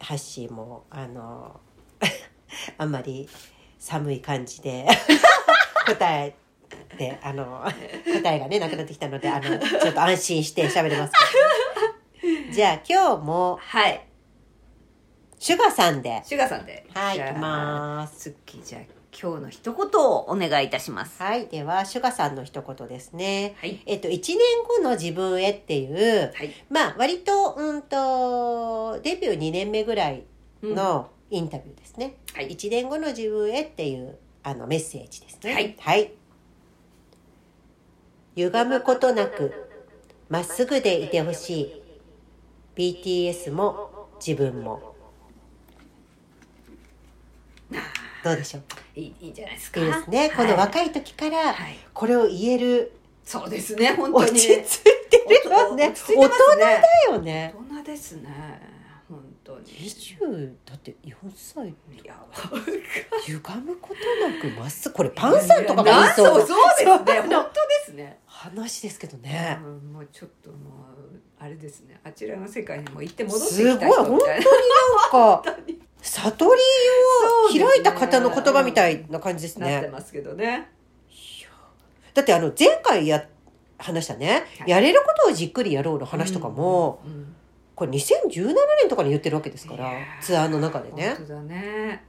[0.00, 1.60] ハッシーも、あの、
[2.78, 3.28] あんまり
[3.78, 4.86] 寒い感じで
[5.86, 6.34] 答え
[6.66, 7.64] て、あの、
[8.04, 11.12] 答えがね、なくなってきたので、あの、 ちょっと安心して喋れます
[12.22, 14.06] けど、じゃあ、今日も、はい。
[15.38, 16.86] シュガさんで、シュガさんで。
[16.94, 18.34] はい、行きます。
[18.64, 18.82] じゃあ
[19.18, 21.22] 今日の一言をお願いいたします。
[21.22, 23.54] はい、では、シュガさんの一言ですね。
[23.60, 23.80] はい。
[23.86, 24.38] えっと、1年
[24.68, 26.50] 後の自分へっていう、はい。
[26.68, 30.24] まあ、割と、うんと、デビュー2年目ぐらい
[30.60, 32.16] うんのインタビューですね。
[32.34, 35.54] はい1年後の自分へっていう、あの、メッセージですね。
[35.54, 35.76] はい。
[35.78, 36.12] はい。
[38.36, 39.52] 歪むことなく、
[40.28, 41.82] まっすぐでいてほし
[42.76, 42.94] い。
[42.94, 44.94] BTS も自分も。
[48.22, 48.62] どうでしょう
[48.98, 49.80] いいんじゃないですか。
[49.80, 51.78] いいですね、この若い時からはい。
[51.94, 52.92] これを言える
[53.24, 54.30] そうですね本当に。
[54.30, 55.88] 落ち着いてるよね。
[55.88, 56.64] 落ち着いてますね。
[56.64, 57.54] だよね。
[57.70, 58.28] 大人ですね。
[58.28, 58.75] 本
[59.46, 59.66] 当に。
[59.66, 61.74] 20だって4歳い
[62.04, 62.20] や
[63.24, 66.40] 歪むことなくまっすぐこれパンさんとかが言いそう。
[66.40, 67.20] なそうそうですね。
[67.22, 67.52] 本当で
[67.84, 68.18] すね。
[68.26, 69.58] 話ですけどね。
[69.62, 70.58] うんもうちょっともう
[71.38, 72.00] あれですね。
[72.02, 75.56] あちらの世界にも行って戻ってきすごいた人本当にみたいななんか
[76.02, 76.60] 悟り
[77.60, 79.72] を開いた方の言葉みたいな感じですね。
[79.72, 80.70] なってますけどね。
[82.14, 83.26] だってあの前回や
[83.78, 84.70] 話したね、はい。
[84.70, 87.36] やれることをじっくりやろうの話とかも、うんうん
[87.76, 89.92] これ2017年とかに言ってるわけですから
[90.22, 91.14] ツアーの中でね。
[91.18, 92.02] 本当だね。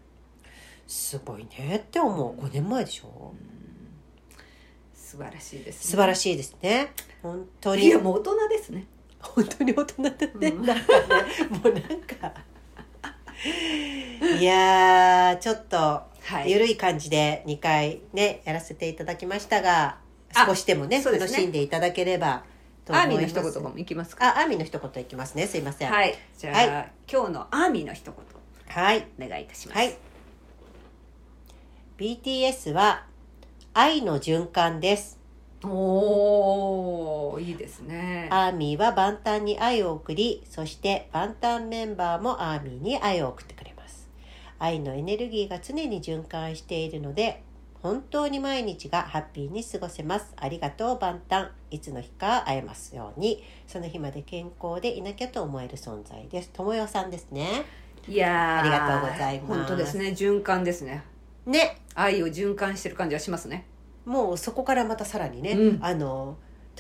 [0.87, 2.41] すごいねって思う。
[2.45, 3.33] 5年前でしょ？
[4.93, 6.93] 素晴らしいです、素晴らししいですね。
[7.21, 8.87] 本当いにやもう大人ですね。
[9.19, 10.65] 本当に大人だね、うん。
[10.65, 10.99] なんかね
[11.49, 12.33] もうなんか。
[14.39, 16.51] いやーちょっとはい。
[16.51, 19.97] ゆるい感じで2回ねやらせていただきましたが
[20.33, 21.03] あ少しでもねね。
[21.03, 22.43] 楽しんでいただければ。
[22.43, 22.56] と
[22.93, 24.37] アーミーの一言もいきますか。
[24.37, 25.47] あアーミーの一言いきますね。
[25.47, 25.91] すいません。
[25.91, 26.15] はい。
[26.37, 26.91] じゃあ、はい。
[27.11, 28.15] 今日のアーミーの一言
[28.69, 29.77] はいお願いいたします。
[29.77, 29.97] はい。
[31.97, 33.05] BTS は
[33.73, 35.19] 愛の循環です。
[35.63, 38.27] おーいいですね。
[38.31, 44.07] アーミーは万端に愛を送りそして万端メンバーもアーミーに愛を送ってくれます。
[44.59, 47.43] 愛のエネルギーが常に循環しているので
[47.81, 50.33] 本当に毎日がハッピーに過ごせます。
[50.37, 53.43] ありがとう万端いつの日か会えますように。
[53.67, 56.49] その日まで健康でいなきゃと思える存在です。
[56.53, 57.65] 友よさんですね。
[58.07, 59.53] いやーありがとうございます。
[59.53, 60.07] 本当ですね。
[60.09, 61.03] 循環ですね。
[61.45, 61.77] ね。
[61.93, 63.65] 愛を循環してる感じはしますね。
[64.05, 65.79] もうそこからまたさらにね、うん。
[65.83, 66.37] あの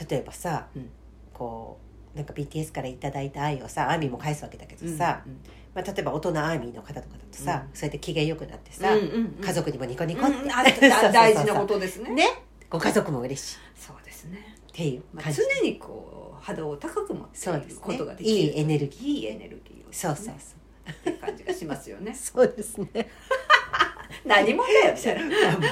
[0.09, 0.89] 例えばさ、うん。
[1.33, 1.79] こ
[2.15, 5.39] うなんか BTS からいただいた愛をさアーミーも返すわけだけどさ、うん
[5.77, 7.77] まあ、例えば大人アーミーの方とかだとさ、うん。
[7.77, 9.45] そうやって機嫌よくなってさ、うんうんうん。
[9.45, 10.47] 家族にもニコニコって、うん
[11.13, 12.09] 大事なことですね。
[12.09, 12.25] ね。
[12.67, 13.57] ご家族も嬉しい。
[13.75, 17.79] そうですね、っていうまあ、常にこう肌を高く持っているそうですね。
[17.79, 18.35] ことができる。
[18.37, 20.89] いいエネルギいいエネルギーを、そうそうそう。
[20.89, 22.11] っていう感じがしますよね。
[22.19, 22.87] そうですね。
[24.25, 24.95] 何もだよ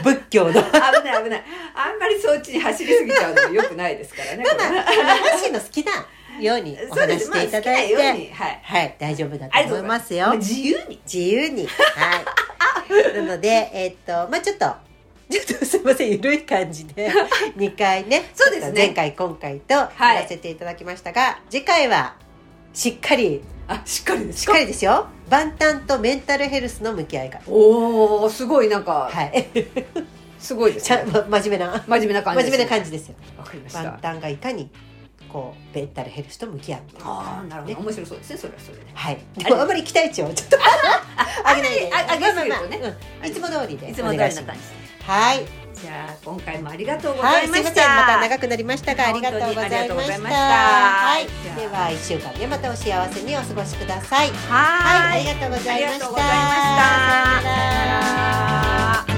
[0.03, 0.53] 仏教の。
[0.53, 1.43] 危ない危ない。
[1.73, 6.05] あんまりそっちに走りすぎちゃうのもよくないですからねまあハッシーの好きな
[6.39, 8.29] ようにお話していただいて、まあはい。
[8.63, 8.95] はい。
[8.99, 10.27] 大丈夫だと思いますよ。
[10.27, 10.99] まあ自由に。
[11.05, 11.67] 自由に。
[11.67, 13.15] はい。
[13.15, 14.65] なのでえっとまあちょっと
[15.29, 16.11] ちょっとすいません。
[16.11, 17.11] ゆるい感じで
[17.57, 18.73] 2回ねそうですね。
[18.75, 22.15] 前回今回とやらせていただきましたが、次回は
[22.73, 23.41] しっかり。
[23.67, 25.07] あしっかりですしっかりですよ。
[25.27, 27.41] 万端とメンタルヘルスの向き合い方。
[27.51, 29.47] おおすごいなんかはい。
[30.37, 31.83] すごいですちゃねん真面目な。
[31.87, 33.15] 真面目な感じ真面目な感じですよ。
[33.39, 33.81] わかりました。
[33.83, 34.69] 万端がいかに
[35.31, 38.37] こうメンタルヘルスと向き合うみたいああなるほど、ね面白そうですね。
[38.37, 39.17] それはそれではい。
[39.37, 40.57] でもあんまり期待値をちょっと
[41.49, 43.31] 上げないであ上げすぎるとねまあまあまあうん。
[43.31, 44.41] いつも通りでいつも通りな感じ。
[45.05, 45.45] はい。
[45.75, 47.85] じゃあ今回もありがとうごはい、ざいました、すい。
[47.85, 47.95] ません。
[47.95, 49.69] また長くなりましたが、ありがとうございました。
[49.69, 50.39] ざいました。
[50.39, 51.25] はい、
[51.59, 54.29] では一週間ね、またお幸せにお過ごしください。
[54.29, 55.99] ははい、ありがとうございました。
[55.99, 56.33] ありがとうございま
[59.01, 59.14] した